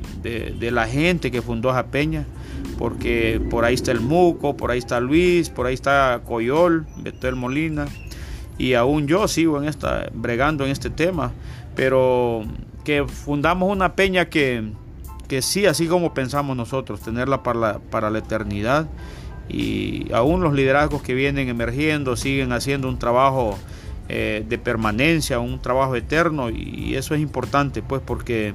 la 0.71 0.87
gente 0.87 1.29
que 1.29 1.41
fundó 1.41 1.71
esa 1.71 1.87
peña, 1.87 2.25
porque 2.77 3.41
por 3.49 3.65
ahí 3.65 3.73
está 3.73 3.91
el 3.91 3.99
Muco, 3.99 4.55
por 4.55 4.71
ahí 4.71 4.79
está 4.79 5.01
Luis, 5.01 5.49
por 5.49 5.65
ahí 5.65 5.73
está 5.73 6.21
Coyol, 6.25 6.87
Betel 7.03 7.35
Molina, 7.35 7.87
y 8.57 8.75
aún 8.75 9.07
yo 9.07 9.27
sigo 9.27 9.61
en 9.61 9.67
esta, 9.67 10.09
bregando 10.13 10.63
en 10.63 10.71
este 10.71 10.89
tema, 10.89 11.33
pero 11.75 12.45
que 12.85 13.03
fundamos 13.05 13.69
una 13.69 13.93
peña 13.95 14.29
que, 14.29 14.71
que 15.27 15.41
sí, 15.41 15.65
así 15.65 15.87
como 15.87 16.13
pensamos 16.13 16.55
nosotros, 16.55 17.01
tenerla 17.01 17.43
para 17.43 17.79
para 17.79 18.09
la 18.09 18.19
eternidad 18.19 18.87
y 19.49 20.11
aún 20.13 20.41
los 20.41 20.53
liderazgos 20.53 21.01
que 21.01 21.13
vienen 21.13 21.49
emergiendo 21.49 22.15
siguen 22.15 22.53
haciendo 22.53 22.87
un 22.87 22.99
trabajo 22.99 23.57
eh, 24.07 24.45
de 24.47 24.57
permanencia, 24.57 25.39
un 25.39 25.59
trabajo 25.61 25.95
eterno 25.95 26.49
y 26.49 26.95
eso 26.95 27.15
es 27.15 27.21
importante 27.21 27.81
pues 27.81 28.01
porque 28.05 28.53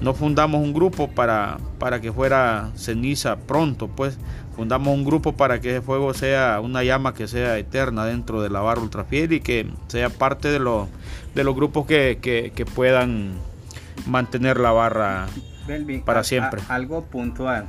no 0.00 0.14
fundamos 0.14 0.62
un 0.62 0.72
grupo 0.72 1.08
para, 1.08 1.58
para 1.78 2.00
que 2.00 2.12
fuera 2.12 2.70
ceniza 2.76 3.36
pronto, 3.36 3.88
pues 3.88 4.18
fundamos 4.54 4.94
un 4.94 5.04
grupo 5.04 5.32
para 5.34 5.60
que 5.60 5.70
ese 5.70 5.82
fuego 5.82 6.14
sea 6.14 6.60
una 6.60 6.82
llama 6.82 7.14
que 7.14 7.28
sea 7.28 7.58
eterna 7.58 8.04
dentro 8.04 8.42
de 8.42 8.50
la 8.50 8.60
barra 8.60 8.80
ultrafiel 8.80 9.32
y 9.32 9.40
que 9.40 9.66
sea 9.88 10.10
parte 10.10 10.48
de, 10.48 10.58
los 10.58 10.88
de 11.34 11.44
los 11.44 11.54
grupos 11.54 11.86
que, 11.86 12.18
que, 12.20 12.66
puedan 12.66 13.34
mantener 14.06 14.58
la 14.58 14.72
barra 14.72 15.26
para 16.04 16.24
siempre. 16.24 16.60
algo 16.68 17.04
puntual 17.04 17.66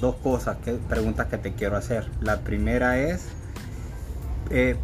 dos 0.00 0.16
cosas, 0.16 0.56
que, 0.64 0.72
preguntas 0.72 1.26
que 1.28 1.38
te 1.38 1.52
quiero 1.52 1.76
hacer. 1.76 2.06
La 2.20 2.40
primera 2.40 2.98
es, 2.98 3.28
eh, 4.50 4.76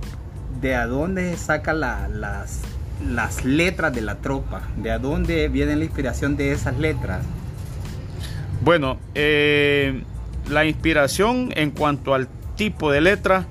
¿de 0.60 0.74
a 0.74 0.86
dónde 0.86 1.36
saca 1.36 1.72
las, 1.72 2.60
las 3.06 3.44
letras 3.44 3.94
de 3.94 4.02
la 4.02 4.16
tropa? 4.16 4.62
¿De 4.76 4.90
a 4.90 4.98
dónde 4.98 5.48
viene 5.48 5.76
la 5.76 5.84
inspiración 5.84 6.36
de 6.36 6.52
esas 6.52 6.78
letras? 6.78 7.24
Bueno, 8.62 8.98
eh, 9.14 10.02
la 10.50 10.66
inspiración 10.66 11.50
en 11.56 11.70
cuanto 11.70 12.14
al 12.14 12.28
tipo 12.56 12.90
de 12.90 13.00
letra, 13.00 13.46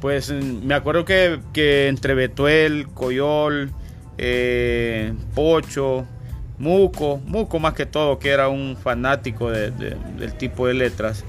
pues 0.00 0.30
mm, 0.30 0.64
me 0.64 0.74
acuerdo 0.74 1.04
que, 1.04 1.88
entre 1.88 2.14
Betuel, 2.14 2.88
Coyol, 2.94 3.72
eh, 4.16 5.12
Pocho, 5.34 6.06
Muco, 6.58 7.20
Muco 7.26 7.58
más 7.58 7.74
que 7.74 7.86
todo, 7.86 8.18
que 8.18 8.30
era 8.30 8.48
un 8.48 8.76
fanático 8.76 9.50
del 9.50 10.34
tipo 10.38 10.66
de 10.66 10.74
letras. 10.74 11.24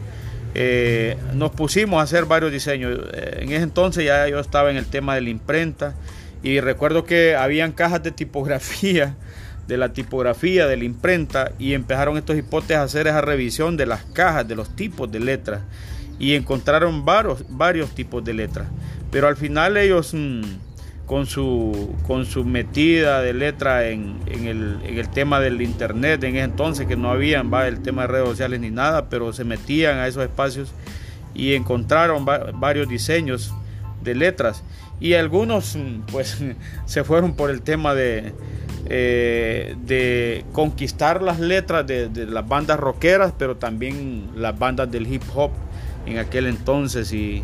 Eh, 0.57 1.17
nos 1.33 1.51
pusimos 1.51 1.99
a 1.99 2.03
hacer 2.03 2.25
varios 2.25 2.51
diseños. 2.51 2.99
Eh, 3.13 3.39
en 3.41 3.51
ese 3.51 3.63
entonces 3.63 4.05
ya 4.05 4.27
yo 4.27 4.39
estaba 4.39 4.71
en 4.71 4.77
el 4.77 4.85
tema 4.85 5.15
de 5.15 5.21
la 5.21 5.29
imprenta 5.29 5.95
y 6.43 6.59
recuerdo 6.61 7.03
que 7.03 7.35
habían 7.35 7.73
cajas 7.73 8.03
de 8.03 8.11
tipografía, 8.11 9.15
de 9.67 9.77
la 9.77 9.91
tipografía, 9.91 10.67
de 10.67 10.77
la 10.77 10.85
imprenta 10.85 11.51
y 11.59 11.73
empezaron 11.73 12.17
estos 12.17 12.38
hipotes 12.38 12.77
a 12.77 12.83
hacer 12.83 13.07
esa 13.07 13.21
revisión 13.21 13.77
de 13.77 13.85
las 13.85 14.03
cajas, 14.05 14.47
de 14.47 14.55
los 14.55 14.75
tipos 14.75 15.11
de 15.11 15.19
letras 15.19 15.61
y 16.19 16.35
encontraron 16.35 17.03
varios, 17.03 17.43
varios 17.49 17.93
tipos 17.93 18.23
de 18.23 18.33
letras. 18.33 18.67
Pero 19.11 19.27
al 19.27 19.35
final 19.35 19.75
ellos... 19.77 20.13
Mm, 20.13 20.64
con 21.05 21.27
su, 21.27 21.95
con 22.07 22.25
su 22.25 22.43
metida 22.43 23.21
de 23.21 23.33
letra 23.33 23.87
en, 23.89 24.17
el, 24.27 25.09
tema 25.09 25.39
del 25.39 25.61
internet. 25.61 26.23
En 26.23 26.35
ese 26.35 26.45
entonces, 26.45 26.87
que 26.87 26.95
no 26.95 27.09
habían 27.11 27.53
va, 27.53 27.67
el 27.67 27.81
tema 27.81 28.03
de 28.03 28.07
redes 28.07 28.29
sociales 28.29 28.59
ni 28.59 28.71
nada, 28.71 29.09
pero 29.09 29.31
se 29.33 29.43
metían 29.43 29.97
a 29.99 30.07
esos 30.07 30.23
espacios 30.23 30.73
y 31.33 31.53
encontraron 31.53 32.25
varios 32.25 32.89
diseños 32.89 33.53
de 34.03 34.15
letras. 34.15 34.63
Y 34.99 35.13
algunos 35.13 35.77
pues 36.11 36.41
se 36.85 37.03
fueron 37.03 37.35
por 37.35 37.51
el 37.51 37.61
tema 37.61 37.93
de, 37.93 38.33
eh, 38.87 39.75
de 39.85 40.43
conquistar 40.53 41.21
las 41.21 41.39
letras 41.39 41.85
de, 41.85 42.09
de, 42.09 42.25
las 42.25 42.47
bandas 42.47 42.79
rockeras, 42.79 43.33
pero 43.37 43.57
también 43.57 44.29
las 44.35 44.57
bandas 44.57 44.91
del 44.91 45.11
hip 45.11 45.23
hop 45.35 45.51
en 46.07 46.17
aquel 46.17 46.47
entonces. 46.47 47.13
Y, 47.13 47.43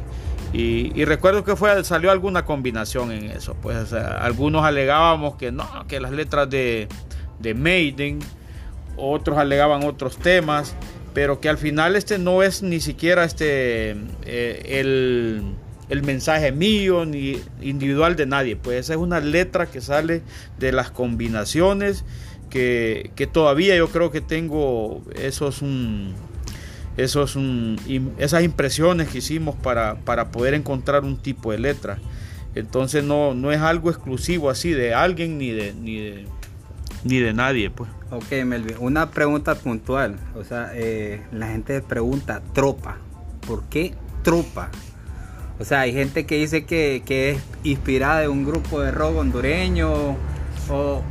y, 0.54 1.06
recuerdo 1.06 1.44
que 1.44 1.56
fue, 1.56 1.84
salió 1.84 2.12
alguna 2.12 2.44
combinación 2.44 3.12
en 3.12 3.32
eso. 3.32 3.56
Pues 3.62 3.94
algunos 3.94 4.66
alegábamos 4.66 5.36
que 5.36 5.52
no, 5.52 5.66
que 5.88 6.00
las 6.02 6.12
letras 6.12 6.50
de, 6.50 6.90
de 7.40 7.54
Maiden, 7.54 8.20
otros 8.98 9.38
alegaban 9.38 9.84
otros 9.84 10.18
temas, 10.18 10.76
pero 11.14 11.40
que 11.40 11.48
al 11.50 11.58
final 11.58 11.96
este 11.96 12.18
no 12.20 12.44
es 12.44 12.64
ni 12.64 12.82
siquiera 12.82 13.24
este 13.24 13.96
eh, 14.26 14.80
el, 14.80 15.56
el, 15.90 16.04
mensaje 16.04 16.52
mío 16.52 17.06
ni 17.06 17.42
individual 17.62 18.18
de 18.18 18.26
nadie. 18.26 18.58
Pues 18.58 18.80
esa 18.82 18.94
es 18.94 19.00
una 19.00 19.22
letra 19.22 19.68
que 19.68 19.80
sale 19.80 20.22
de 20.60 20.74
las 20.74 20.92
combinaciones 20.92 22.04
que, 22.50 23.12
que 23.16 23.26
todavía 23.26 23.76
yo 23.78 23.88
creo 23.90 24.12
que 24.12 24.20
tengo 24.22 25.02
esos. 25.16 25.64
Un 27.36 28.16
esas 28.18 28.44
impresiones 28.44 29.10
que 29.10 29.20
hicimos 29.20 29.56
para, 29.56 29.96
poder 30.32 30.54
encontrar 30.54 31.04
un 31.04 31.18
tipo 31.18 31.52
de 31.52 31.60
letra. 31.60 32.00
Entonces 32.54 33.04
no, 33.04 33.34
no 33.34 33.52
es 33.52 33.62
algo 33.62 33.90
exclusivo 33.90 34.50
así 34.50 34.72
de 34.72 34.94
alguien 34.94 35.38
ni 35.38 35.52
de, 35.52 35.74
ni 35.74 36.00
de, 36.00 36.28
ni 37.04 37.20
de 37.20 37.34
nadie. 37.34 37.70
Pues. 37.70 37.90
Ok, 38.12 38.32
Melvin, 38.46 38.76
una 38.80 39.12
pregunta 39.12 39.56
puntual. 39.56 40.18
O 40.36 40.44
sea, 40.44 40.72
eh, 40.74 41.22
la 41.32 41.48
gente 41.48 41.82
pregunta, 41.82 42.42
tropa. 42.54 42.98
¿Por 43.48 43.64
qué 43.66 43.94
tropa? 44.24 44.70
O 45.60 45.64
sea, 45.64 45.82
hay 45.82 45.94
gente 45.94 46.26
que 46.26 46.36
dice 46.36 46.66
que, 46.66 47.04
que 47.06 47.32
es 47.32 47.42
inspirada 47.64 48.20
de 48.22 48.28
un 48.28 48.46
grupo 48.46 48.82
de 48.82 48.92
rock 48.92 49.18
hondureño 49.18 50.18
o 50.70 51.02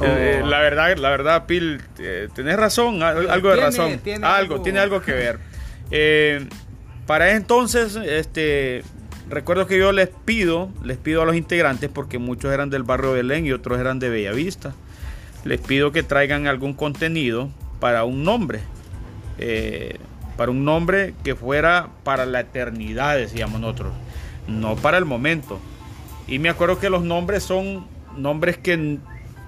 eh, 0.00 0.42
la 0.44 0.58
verdad, 0.60 0.96
la 0.96 1.10
verdad, 1.10 1.46
Pil, 1.46 1.80
eh, 1.98 2.28
tenés 2.34 2.56
razón, 2.56 3.02
algo 3.02 3.50
de 3.50 3.56
razón. 3.56 4.00
algo, 4.22 4.60
tiene 4.60 4.80
algo 4.80 5.00
que 5.00 5.12
ver. 5.12 5.38
Eh, 5.90 6.46
para 7.06 7.32
entonces, 7.32 7.96
este, 7.96 8.82
recuerdo 9.28 9.66
que 9.66 9.78
yo 9.78 9.92
les 9.92 10.08
pido, 10.08 10.70
les 10.82 10.96
pido 10.96 11.22
a 11.22 11.26
los 11.26 11.36
integrantes, 11.36 11.90
porque 11.92 12.18
muchos 12.18 12.52
eran 12.52 12.70
del 12.70 12.82
barrio 12.82 13.12
Belén 13.12 13.46
y 13.46 13.52
otros 13.52 13.78
eran 13.78 13.98
de 13.98 14.08
Bellavista, 14.08 14.74
les 15.44 15.60
pido 15.60 15.92
que 15.92 16.02
traigan 16.02 16.46
algún 16.46 16.74
contenido 16.74 17.50
para 17.78 18.04
un 18.04 18.24
nombre. 18.24 18.60
para 20.36 20.50
un 20.50 20.64
nombre 20.64 21.14
que 21.22 21.36
fuera 21.36 21.90
para 22.02 22.26
la 22.26 22.40
eternidad, 22.40 23.16
decíamos 23.16 23.60
nosotros, 23.60 23.92
no 24.48 24.74
para 24.74 24.98
el 24.98 25.04
momento. 25.04 25.60
Y 26.26 26.38
me 26.38 26.48
acuerdo 26.48 26.80
que 26.80 26.90
los 26.90 27.04
nombres 27.04 27.44
son 27.44 27.86
nombres 28.16 28.56
que 28.56 28.98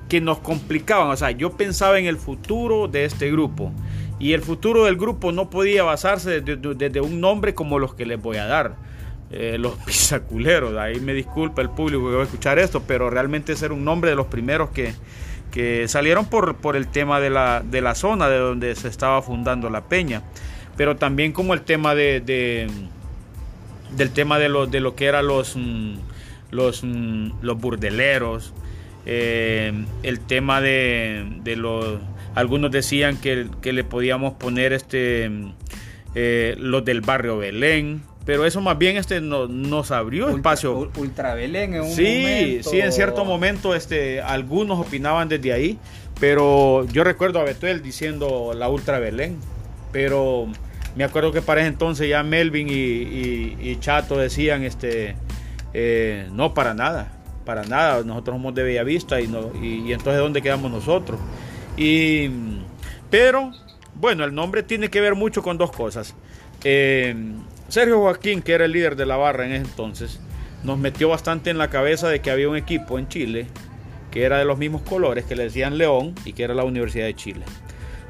que 0.09 0.21
nos 0.21 0.38
complicaban. 0.38 1.09
O 1.09 1.16
sea, 1.16 1.31
yo 1.31 1.57
pensaba 1.57 1.99
en 1.99 2.07
el 2.07 2.16
futuro 2.16 2.88
de 2.88 3.05
este 3.05 3.31
grupo. 3.31 3.73
Y 4.19 4.33
el 4.33 4.42
futuro 4.42 4.85
del 4.85 4.97
grupo 4.97 5.33
no 5.33 5.51
podía 5.51 5.83
basarse 5.83 6.40
desde, 6.40 7.01
un 7.01 7.21
nombre 7.21 7.55
como 7.55 7.79
los 7.79 7.95
que 7.95 8.07
les 8.07 8.21
voy 8.21 8.38
a 8.38 8.47
dar. 8.47 8.77
eh, 9.31 9.57
los 9.59 9.75
pisaculeros. 9.87 10.77
Ahí 10.77 11.01
me 11.01 11.12
disculpa 11.12 11.62
el 11.62 11.71
público 11.71 12.09
que 12.09 12.14
va 12.16 12.23
a 12.23 12.25
escuchar 12.25 12.59
esto, 12.59 12.83
pero 12.87 13.11
realmente 13.11 13.53
ese 13.53 13.66
era 13.66 13.75
un 13.75 13.85
nombre 13.85 14.11
de 14.11 14.16
los 14.16 14.27
primeros 14.27 14.71
que, 14.71 14.95
que 15.51 15.88
salieron 15.88 16.27
por, 16.27 16.57
por 16.57 16.77
el 16.77 16.87
tema 16.88 17.21
de 17.21 17.31
la, 17.31 17.62
de 17.64 17.81
la 17.81 17.95
zona 17.95 18.29
de 18.29 18.38
donde 18.38 18.75
se 18.77 18.88
estaba 18.88 19.23
fundando 19.23 19.69
la 19.71 19.83
peña. 19.83 20.23
Pero 20.77 20.97
también 20.97 21.33
como 21.33 21.55
el 21.55 21.62
tema 21.62 21.95
de, 21.95 22.21
de 22.21 22.71
del 23.92 24.11
tema 24.11 24.38
de 24.38 24.49
lo, 24.49 24.66
de 24.66 24.81
lo 24.81 24.95
que 24.95 25.07
eran 25.07 25.27
los, 25.27 25.57
mm, 25.57 25.95
los, 26.51 26.83
mm, 26.85 27.31
los 27.42 27.59
burdeleros, 27.59 28.53
eh, 29.07 29.73
el 30.03 30.21
tema 30.21 30.61
de, 30.61 31.25
de, 31.42 31.57
los... 31.57 32.01
Algunos 32.35 32.71
decían 32.71 33.16
que, 33.16 33.47
que 33.62 33.73
le 33.73 33.85
podíamos 33.85 34.35
poner 34.35 34.73
este, 34.73 35.31
eh, 36.14 36.55
los 36.59 36.85
del 36.85 37.01
barrio 37.01 37.38
Belén, 37.38 38.03
pero 38.25 38.45
eso 38.45 38.61
más 38.61 38.77
bien 38.77 38.97
este 38.97 39.21
nos 39.21 39.90
abrió 39.90 40.29
espacio. 40.31 40.90
Ultra 40.97 41.35
Belén 41.35 41.75
en 41.75 41.83
un 41.83 41.90
sí, 41.90 42.61
Sí, 42.62 42.81
en 42.81 42.90
cierto 42.90 43.25
momento 43.25 43.75
este, 43.75 44.21
algunos 44.21 44.81
opinaban 44.81 45.29
desde 45.29 45.53
ahí, 45.53 45.79
pero 46.19 46.87
yo 46.87 47.05
recuerdo 47.05 47.38
a 47.38 47.45
Betuel 47.45 47.83
diciendo 47.83 48.53
la 48.55 48.69
Ultra 48.69 48.99
Belén, 48.99 49.37
pero 49.92 50.49
me 50.97 51.05
acuerdo 51.05 51.33
que 51.33 51.42
para 51.42 51.61
ese 51.61 51.69
entonces 51.69 52.09
ya 52.09 52.23
Melvin 52.23 52.69
y, 52.69 53.77
Chato 53.81 54.16
decían, 54.16 54.64
este, 54.64 55.14
eh, 55.75 56.29
no, 56.33 56.55
para 56.55 56.75
nada, 56.75 57.12
para 57.47 57.65
nada, 57.65 58.03
nosotros 58.03 58.35
somos 58.35 58.55
de 58.55 58.63
Bellavista 58.63 59.19
y, 59.23 59.29
no, 59.29 59.51
y, 59.63 59.91
entonces 59.93 60.21
¿dónde 60.21 60.43
quedamos 60.43 60.71
nosotros? 60.71 61.19
Y, 61.79 62.29
pero, 63.09 63.53
bueno, 63.95 64.25
el 64.25 64.35
nombre 64.35 64.63
tiene 64.63 64.91
que 64.91 65.01
ver 65.01 65.15
mucho 65.15 65.43
con 65.43 65.57
dos 65.57 65.73
cosas. 65.73 66.15
Eh, 66.65 67.15
Sergio 67.69 68.01
Joaquín, 68.01 68.43
que 68.43 68.53
era 68.53 68.67
el 68.67 68.73
líder 68.73 68.97
de 68.97 69.07
la 69.07 69.17
barra 69.17 69.47
en 69.47 69.53
ese 69.53 69.65
entonces, 69.65 70.21
nos 70.63 70.77
metió 70.79 71.09
bastante 71.09 71.49
en 71.49 71.57
la 71.57 71.71
cabeza 71.71 72.09
de 72.09 72.21
que 72.21 72.31
había 72.31 72.49
un 72.49 72.57
equipo 72.57 72.99
en 72.99 73.09
Chile 73.09 73.47
que 74.11 74.25
era 74.25 74.39
de 74.39 74.47
los 74.47 74.57
mismos 74.57 74.81
colores 74.81 75.27
que 75.27 75.37
le 75.37 75.43
decían 75.43 75.77
León 75.77 76.15
y 76.25 76.33
que 76.33 76.43
era 76.43 76.55
la 76.55 76.65
Universidad 76.65 77.05
de 77.05 77.15
Chile. 77.15 77.45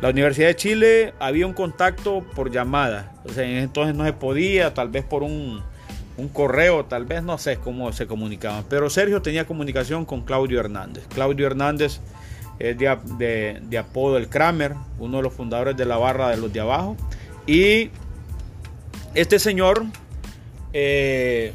La 0.01 0.11
Universidad 0.11 0.47
de 0.47 0.55
Chile 0.55 1.15
había 1.19 1.49
un 1.49 1.53
contacto 1.53 2.25
por 2.37 2.53
llamada, 2.53 3.13
o 3.25 3.33
sea, 3.33 3.43
en 3.43 3.57
entonces 3.57 3.97
no 3.97 4.05
se 4.05 4.13
podía, 4.13 4.73
tal 4.73 4.89
vez 4.89 5.05
por 5.05 5.25
un, 5.25 5.63
correo, 6.29 6.85
tal 6.87 7.05
vez 7.05 7.23
no 7.23 7.39
sé 7.39 7.59
cómo 7.59 7.93
se 7.93 8.07
comunicaban, 8.07 8.65
pero 8.69 8.89
Sergio 8.89 9.21
tenía 9.23 9.47
comunicación 9.47 10.05
con 10.05 10.23
Claudio 10.23 10.61
Hernández. 10.61 11.07
Claudio 11.09 11.47
Hernández 11.47 12.01
es 12.59 12.79
de, 12.79 13.79
apodo 13.79 14.17
el 14.17 14.29
Kramer, 14.29 14.75
uno 14.99 15.19
de 15.19 15.23
los 15.23 15.33
fundadores 15.33 15.77
de 15.77 15.85
la 15.85 15.99
barra 15.99 16.31
de 16.31 16.39
los 16.39 16.53
de 16.53 16.61
abajo, 16.61 16.97
y 17.47 17.91
este 19.15 19.39
señor 19.39 19.85
eh, 20.73 21.53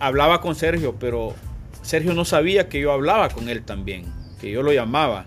hablaba 0.00 0.40
con 0.40 0.54
Sergio, 0.54 0.96
pero 0.98 1.34
Sergio 1.82 2.14
no 2.14 2.24
sabía 2.24 2.68
que 2.68 2.80
yo 2.80 2.92
hablaba 2.92 3.28
con 3.28 3.48
él 3.48 3.62
también, 3.62 4.06
que 4.40 4.50
yo 4.50 4.62
lo 4.62 4.72
llamaba 4.72 5.26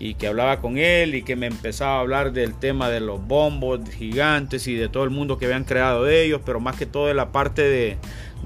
y 0.00 0.14
que 0.14 0.26
hablaba 0.26 0.60
con 0.60 0.78
él 0.78 1.14
y 1.14 1.22
que 1.22 1.36
me 1.36 1.46
empezaba 1.46 1.98
a 1.98 2.00
hablar 2.00 2.32
del 2.32 2.54
tema 2.54 2.88
de 2.88 3.00
los 3.00 3.24
bombos 3.24 3.80
gigantes 3.90 4.66
y 4.66 4.74
de 4.74 4.88
todo 4.88 5.04
el 5.04 5.10
mundo 5.10 5.36
que 5.36 5.44
habían 5.44 5.64
creado 5.64 6.04
de 6.04 6.24
ellos, 6.24 6.40
pero 6.44 6.58
más 6.58 6.76
que 6.76 6.86
todo 6.86 7.06
de 7.06 7.14
la 7.14 7.32
parte 7.32 7.62
de, 7.62 7.98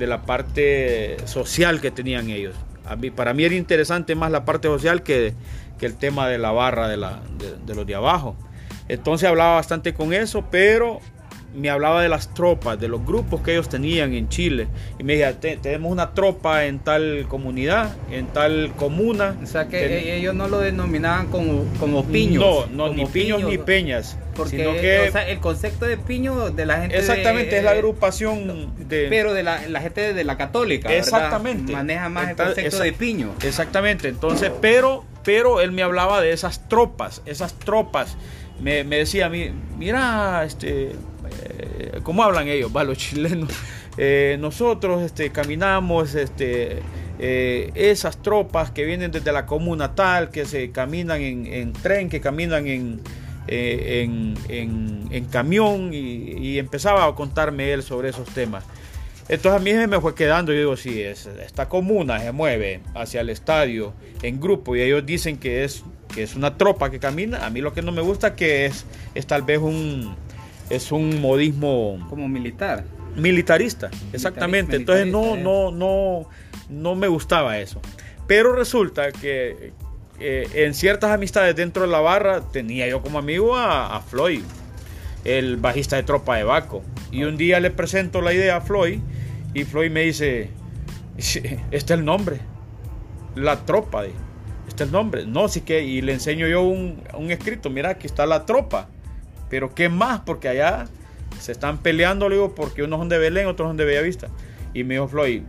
la 0.07 0.23
parte 0.23 1.17
social 1.27 1.81
que 1.81 1.93
tenían 1.93 2.29
ellos. 2.29 2.57
A 2.85 2.97
mí, 2.97 3.11
para 3.11 3.33
mí 3.35 3.45
era 3.45 3.55
interesante 3.55 4.17
más 4.17 4.33
la 4.33 4.45
parte 4.45 4.67
social 4.67 5.05
que, 5.05 5.33
que 5.79 5.87
el 5.87 5.97
tema 5.97 6.29
de 6.29 6.39
la 6.39 6.51
barra 6.51 6.89
de, 6.89 6.97
la, 6.97 7.23
de 7.65 7.75
los 7.75 7.87
de 7.87 7.95
abajo. 7.95 8.37
Entonces 8.89 9.29
hablaba 9.29 9.55
bastante 9.55 9.95
con 9.95 10.13
eso, 10.13 10.45
pero 10.51 11.01
me 11.55 11.71
hablaba 11.71 12.03
de 12.03 12.09
las 12.09 12.35
tropas, 12.35 12.79
de 12.81 12.89
los 12.89 13.05
grupos 13.05 13.41
que 13.41 13.53
ellos 13.53 13.69
tenían 13.69 14.13
en 14.13 14.29
Chile. 14.29 14.67
Y 14.99 15.05
me 15.05 15.17
decía, 15.17 15.39
tenemos 15.61 15.91
una 15.91 16.13
tropa 16.13 16.65
en 16.65 16.81
tal 16.81 17.27
comunidad, 17.29 17.95
en 18.11 18.27
tal 18.27 18.73
comuna. 18.77 19.37
O 19.43 19.47
sea 19.47 19.69
que 19.69 19.85
e-, 19.87 20.17
ellos 20.17 20.35
no 20.35 20.49
lo 20.49 20.59
denominaban 20.59 21.29
como, 21.29 21.65
como 21.79 22.05
piños. 22.05 22.69
No, 22.71 22.89
no 22.89 22.93
ni 22.93 23.07
piños 23.07 23.43
ni 23.45 23.59
peñas. 23.59 24.19
Porque 24.35 25.13
el 25.29 25.39
concepto 25.39 25.87
de 25.87 25.97
piño 25.97 26.51
de 26.51 26.67
la 26.67 26.81
gente... 26.81 26.99
Exactamente, 26.99 27.57
es 27.59 27.65
la 27.65 27.71
agrupación 27.71 28.73
de... 28.89 29.07
Pero 29.09 29.33
de 29.33 29.45
la, 29.45 29.59
gente 29.81 30.13
de 30.13 30.25
la 30.25 30.37
católica. 30.37 30.93
Exactamente. 30.93 31.73
Maneja 31.73 32.09
más 32.09 32.31
el 32.31 32.37
concepto 32.37 32.81
de 32.81 32.93
piño. 32.93 33.33
Exactamente, 33.43 34.09
entonces, 34.09 34.51
pero, 34.61 35.05
pero 35.23 35.61
él 35.61 35.71
me 35.71 35.83
hablaba 35.83 36.21
de 36.21 36.33
esas 36.33 36.69
tropas, 36.69 37.23
esas 37.27 37.55
tropas. 37.55 38.17
Me, 38.61 38.83
me 38.83 38.97
decía 38.97 39.27
a 39.27 39.29
mí, 39.29 39.51
mira, 39.79 40.45
este 40.45 40.93
eh, 41.45 42.01
¿cómo 42.03 42.23
hablan 42.23 42.49
ellos, 42.49 42.75
va, 42.75 42.85
los 42.85 42.99
chilenos? 42.99 43.51
Eh, 43.97 44.39
nosotros 44.41 45.03
este, 45.03 45.31
caminamos 45.31 46.17
este, 46.17 46.83
eh, 47.21 47.71
esas 47.77 48.21
tropas 48.21 48.73
que 48.73 48.85
vienen 48.85 49.13
desde 49.13 49.31
la 49.31 49.47
comuna 49.47 49.95
tal, 49.95 50.31
que 50.31 50.47
se 50.47 50.73
caminan 50.73 51.21
en, 51.21 51.73
tren, 51.75 52.09
que 52.09 52.21
caminan 52.21 52.67
en, 52.67 53.01
en, 53.47 55.25
camión, 55.31 55.91
y, 55.95 56.59
empezaba 56.59 57.07
a 57.07 57.15
contarme 57.15 57.73
él 57.73 57.85
sobre 57.85 58.09
esos 58.09 58.29
temas. 58.31 58.65
Entonces 59.29 59.61
a 59.61 59.63
mí 59.63 59.73
me 59.87 60.01
fue 60.01 60.17
quedando, 60.17 60.53
yo 60.53 60.59
digo, 60.59 60.75
es, 60.75 61.27
esta 61.27 61.69
comuna 61.69 62.19
se 62.19 62.33
mueve 62.33 62.81
hacia 62.97 63.21
el 63.21 63.31
estadio 63.31 63.95
en 64.23 64.41
grupo 64.41 64.75
y 64.75 64.83
ellos 64.83 65.07
dicen 65.07 65.39
que 65.39 65.63
es, 65.63 65.85
que 66.13 66.25
es 66.25 66.35
una 66.35 66.59
tropa 66.59 66.91
que 66.91 66.99
camina, 66.99 67.47
a 67.47 67.51
mí 67.51 67.61
lo 67.61 67.73
que 67.73 67.81
no 67.81 67.93
me 67.93 68.03
gusta 68.03 68.35
que 68.35 68.67
es, 68.67 68.87
es 69.15 69.25
tal 69.29 69.43
vez 69.43 69.61
un, 69.61 70.17
es 70.71 70.93
un 70.93 71.21
modismo 71.21 72.05
como 72.09 72.29
militar. 72.29 72.85
Militarista, 73.17 73.91
exactamente. 74.13 74.77
Entonces 74.77 75.07
no, 75.07 75.37
no, 75.37 75.71
no, 75.71 76.29
no 76.69 76.95
me 76.95 77.09
gustaba 77.09 77.59
eso. 77.59 77.81
Pero 78.27 78.55
resulta 78.55 79.13
que 79.13 79.73
eh, 80.21 80.49
en 80.55 80.75
ciertas 80.75 81.11
amistades 81.11 81.57
dentro 81.57 81.83
de 81.83 81.89
la 81.89 82.01
barra 82.01 82.41
tenía 82.41 82.89
yo 82.89 83.03
como 83.03 83.19
amigo 83.19 83.57
a, 83.57 84.01
Floyd, 84.01 84.43
el 85.25 85.57
bajista 85.57 85.97
de 85.97 86.03
Tropa 86.03 86.37
de 86.37 86.45
Baco. 86.45 86.83
Y 87.11 87.25
un 87.25 87.37
día 87.37 87.61
le 87.61 87.71
presento 87.71 88.21
la 88.21 88.33
idea 88.33 88.57
a 88.57 88.61
Floyd 88.61 89.01
y 89.53 89.65
Floyd 89.65 89.91
me 89.91 90.01
dice, 90.01 90.51
este 91.17 91.61
es 91.71 91.91
el 91.91 92.05
nombre, 92.05 92.41
la 93.37 93.65
tropa, 93.65 94.05
este 94.05 94.83
es 94.85 94.89
el 94.89 94.93
nombre. 94.93 95.27
No, 95.27 95.49
sí 95.49 95.61
que, 95.61 95.85
y 95.85 96.01
le 96.01 96.13
enseño 96.13 96.49
yo 96.49 96.63
un, 96.63 97.03
un 97.15 97.31
escrito, 97.31 97.71
mira, 97.71 97.91
aquí 97.91 98.07
está 98.07 98.27
la 98.27 98.47
tropa. 98.47 98.89
Pero 99.55 99.73
¿qué 99.73 99.89
más? 99.89 100.19
Porque 100.27 100.49
allá 100.49 100.87
se 101.39 101.53
están 101.53 101.79
peleando, 101.79 102.29
le 102.29 102.35
digo, 102.35 102.57
porque 102.57 102.83
unos 102.83 102.99
son 102.99 103.09
de 103.09 103.19
Belén, 103.19 103.47
otros 103.47 103.69
son 103.69 103.77
de 103.77 103.85
Bellavista. 103.85 104.27
Y 104.75 104.83
me 104.83 104.95
dijo 104.95 105.07
Floyd, 105.07 105.43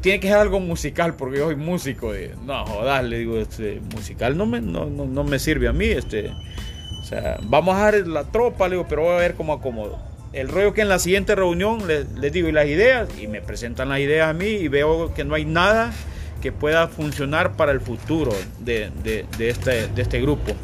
tiene 0.00 0.18
que 0.18 0.26
ser 0.26 0.38
algo 0.38 0.58
musical 0.58 1.14
porque 1.14 1.38
yo 1.38 1.44
soy 1.44 1.54
músico. 1.54 2.12
no, 2.44 2.66
jodas, 2.66 3.04
le 3.04 3.20
digo, 3.20 3.36
este, 3.38 3.80
musical 3.94 4.36
no 4.36 4.44
me, 4.44 4.60
no, 4.60 4.86
no, 4.86 5.22
me 5.22 5.38
sirve 5.38 5.68
a 5.68 5.72
mí. 5.72 5.84
Este, 5.86 6.32
o 7.00 7.04
sea, 7.04 7.38
vamos 7.44 7.76
a 7.76 7.92
dar 7.92 8.08
la 8.08 8.24
tropa, 8.24 8.66
le 8.66 8.74
digo, 8.74 8.88
pero 8.88 9.02
voy 9.02 9.14
a 9.14 9.18
ver 9.18 9.36
cómo 9.36 9.52
acomodo. 9.52 10.00
El 10.32 10.48
rollo 10.48 10.74
que 10.74 10.80
en 10.80 10.88
la 10.88 10.98
siguiente 10.98 11.36
reunión 11.36 11.86
les, 11.86 12.32
digo, 12.32 12.48
y 12.48 12.52
las 12.52 12.66
ideas, 12.66 13.08
y 13.22 13.28
me 13.28 13.40
presentan 13.40 13.88
las 13.88 14.00
ideas 14.00 14.28
a 14.28 14.32
mí 14.32 14.46
y 14.46 14.66
veo 14.66 15.14
que 15.14 15.22
no 15.22 15.36
hay 15.36 15.44
nada 15.44 15.92
que 16.42 16.50
pueda 16.50 16.88
funcionar 16.88 17.54
para 17.54 17.70
el 17.70 17.80
futuro 17.80 18.32
de, 18.58 18.90
de, 19.04 19.48
este, 19.48 19.86
de 19.86 20.02
este 20.02 20.20
grupo. 20.20 20.56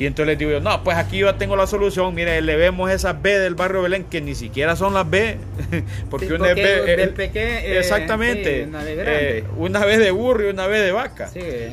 Y 0.00 0.06
entonces 0.06 0.28
les 0.28 0.38
digo 0.38 0.50
yo, 0.50 0.60
no, 0.60 0.82
pues 0.82 0.96
aquí 0.96 1.18
yo 1.18 1.34
tengo 1.34 1.56
la 1.56 1.66
solución. 1.66 2.14
Mire, 2.14 2.40
le 2.40 2.56
vemos 2.56 2.90
esas 2.90 3.20
B 3.20 3.38
del 3.38 3.54
barrio 3.54 3.82
Belén, 3.82 4.04
que 4.04 4.22
ni 4.22 4.34
siquiera 4.34 4.74
son 4.74 4.94
las 4.94 5.10
B. 5.10 5.36
porque, 6.10 6.32
una 6.32 6.54
B. 6.54 6.54
Del 6.54 7.14
eh, 7.18 7.78
exactamente. 7.78 8.66
Eh, 8.66 9.44
una, 9.58 9.84
B 9.84 9.98
de 9.98 10.10
burro 10.10 10.46
y 10.46 10.48
una 10.48 10.66
B 10.68 10.80
de 10.80 10.92
vaca. 10.92 11.28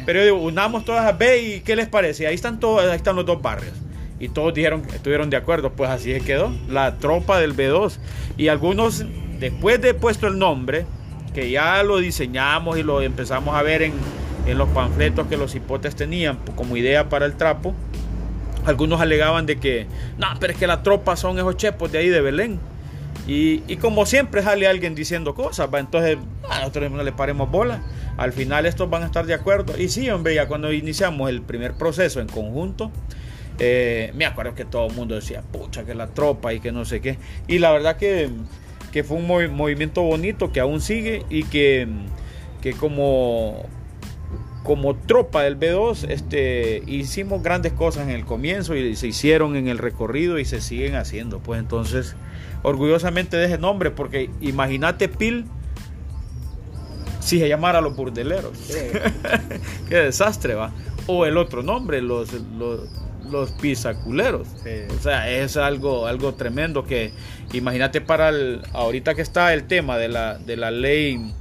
Pero 0.06 0.20
yo 0.20 0.26
digo, 0.26 0.38
unamos 0.42 0.84
todas 0.84 1.06
las 1.06 1.18
B 1.18 1.42
y 1.42 1.60
¿qué 1.62 1.78
les 1.78 1.88
parece? 1.88 2.28
Ahí 2.28 2.36
están 2.36 2.60
todos, 2.60 2.84
ahí 2.84 2.98
están 2.98 3.16
los 3.16 3.26
dos 3.26 3.42
barrios. 3.42 3.72
Y 4.20 4.28
todos 4.28 4.54
dijeron, 4.54 4.84
estuvieron 4.94 5.30
de 5.30 5.38
acuerdo, 5.38 5.72
pues 5.72 5.90
así 5.90 6.12
se 6.12 6.20
quedó. 6.20 6.54
La 6.68 6.98
tropa 6.98 7.40
del 7.40 7.56
B2. 7.56 7.98
Y 8.36 8.50
algunos, 8.50 9.06
después 9.40 9.82
de 9.82 9.94
puesto 9.94 10.28
el 10.28 10.38
nombre, 10.38 10.86
que 11.34 11.50
ya 11.50 11.82
lo 11.82 12.00
diseñamos 12.00 12.78
y 12.78 12.84
lo 12.84 13.02
empezamos 13.02 13.56
a 13.56 13.62
ver 13.62 13.84
en, 13.84 13.94
en 14.46 14.58
los 14.58 14.68
panfletos 14.68 15.28
que 15.28 15.38
los 15.38 15.56
hipotes 15.56 15.96
tenían 15.96 16.40
como 16.58 16.76
idea 16.76 17.08
para 17.08 17.26
el 17.26 17.38
trapo 17.38 17.74
algunos 18.68 19.00
alegaban 19.00 19.46
de 19.46 19.58
que, 19.58 19.88
no, 20.18 20.28
pero 20.40 20.54
es 20.54 20.60
que 20.60 20.68
la 20.68 20.84
tropa 20.84 21.16
son 21.16 21.38
esos 21.38 21.56
chepos 21.58 21.92
de 21.92 22.00
ahí 22.00 22.10
de 22.10 22.22
Belén. 22.22 22.60
Y, 23.28 23.76
como 23.78 24.06
siempre 24.06 24.42
sale 24.42 24.68
alguien 24.68 24.96
diciendo 24.96 25.36
cosas, 25.36 25.70
¿va? 25.74 25.80
entonces 25.80 26.18
a 26.50 26.60
nosotros 26.60 26.92
no 26.92 27.04
le 27.04 27.12
paremos 27.12 27.52
bola. 27.52 27.82
Al 28.18 28.32
final 28.32 28.66
estos 28.66 28.90
van 28.90 29.04
a 29.04 29.08
estar 29.08 29.26
de 29.26 29.34
acuerdo. 29.34 29.78
Y 29.78 29.90
sí, 29.90 30.10
hombre, 30.10 30.34
ya 30.34 30.48
cuando 30.48 30.72
iniciamos 30.72 31.30
el 31.30 31.42
primer 31.42 31.74
proceso 31.74 32.22
en 32.22 32.28
conjunto, 32.28 32.92
eh, 33.60 34.12
me 34.16 34.26
acuerdo 34.26 34.56
que 34.56 34.64
todo 34.64 34.88
el 34.88 34.94
mundo 34.94 35.16
decía, 35.16 35.42
pucha, 35.42 35.84
que 35.84 35.94
la 35.94 36.08
tropa 36.08 36.54
y 36.54 36.62
que 36.62 36.72
no 36.72 36.86
sé 36.86 37.02
qué. 37.02 37.18
Y 37.48 37.60
la 37.60 37.72
verdad 37.72 37.98
que, 37.98 38.30
que 38.94 39.04
fue 39.04 39.18
un 39.18 39.28
movimiento 39.28 40.04
bonito 40.04 40.52
que 40.54 40.62
aún 40.62 40.80
sigue 40.80 41.26
y 41.30 41.44
que, 41.44 41.88
que 42.62 42.74
como 42.74 43.66
como 44.68 44.98
tropa 44.98 45.44
del 45.44 45.58
B2 45.58 46.10
este, 46.10 46.84
hicimos 46.88 47.42
grandes 47.42 47.72
cosas 47.72 48.04
en 48.04 48.10
el 48.10 48.26
comienzo 48.26 48.76
y 48.76 48.98
se 48.98 49.08
hicieron 49.08 49.56
en 49.56 49.70
el 49.70 49.78
recorrido 49.78 50.40
y 50.40 50.44
se 50.44 50.60
siguen 50.60 50.96
haciendo. 50.96 51.40
Pues 51.40 51.62
entonces, 51.62 52.18
orgullosamente 52.64 53.38
de 53.38 53.46
ese 53.46 53.58
nombre, 53.58 53.92
porque 53.92 54.30
imagínate 54.42 55.08
Pil 55.08 55.46
si 57.22 57.40
se 57.40 57.48
llamara 57.48 57.80
los 57.80 57.96
burdeleros. 57.96 58.52
Qué 59.88 59.96
desastre, 59.96 60.56
va. 60.56 60.74
O 61.08 61.26
el 61.26 61.38
otro 61.38 61.64
nombre, 61.64 62.02
los, 62.02 62.34
los, 62.34 62.90
los 63.32 63.52
pisaculeros. 63.54 64.50
O 65.00 65.02
sea, 65.02 65.32
es 65.32 65.56
algo, 65.56 66.08
algo 66.08 66.34
tremendo 66.34 66.84
que 66.84 67.14
imagínate 67.54 68.02
para 68.02 68.28
el, 68.28 68.64
ahorita 68.74 69.16
que 69.16 69.22
está 69.22 69.54
el 69.54 69.64
tema 69.64 69.98
de 69.98 70.10
la, 70.10 70.38
de 70.38 70.58
la 70.58 70.72
ley 70.72 71.34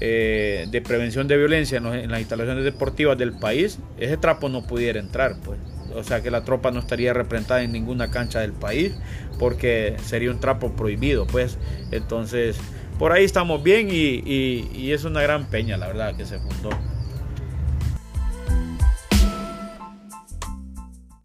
eh, 0.00 0.66
de 0.70 0.80
prevención 0.80 1.28
de 1.28 1.36
violencia 1.36 1.78
en, 1.78 2.10
las 2.10 2.20
instalaciones 2.20 2.64
deportivas 2.64 3.18
del 3.18 3.32
país, 3.32 3.78
ese 3.98 4.16
trapo 4.16 4.48
no 4.48 4.66
pudiera 4.66 4.98
entrar, 4.98 5.36
pues. 5.44 5.58
O 5.94 6.04
sea 6.04 6.22
que 6.22 6.30
la 6.30 6.44
tropa 6.44 6.70
no 6.70 6.80
estaría 6.80 7.12
representada 7.12 7.62
en 7.62 7.72
ninguna 7.72 8.10
cancha 8.10 8.40
del 8.40 8.52
país 8.52 8.94
porque 9.38 9.96
sería 10.04 10.30
un 10.30 10.40
trapo 10.40 10.72
prohibido, 10.72 11.26
pues. 11.26 11.58
Entonces, 11.90 12.56
por 12.98 13.12
ahí 13.12 13.24
estamos 13.24 13.62
bien 13.62 13.88
y, 13.90 14.22
y 14.72 14.92
es 14.92 15.04
una 15.04 15.20
gran 15.22 15.46
peña, 15.46 15.76
la 15.76 15.88
verdad, 15.88 16.16
que 16.16 16.24
se 16.24 16.38
fundó. 16.38 16.70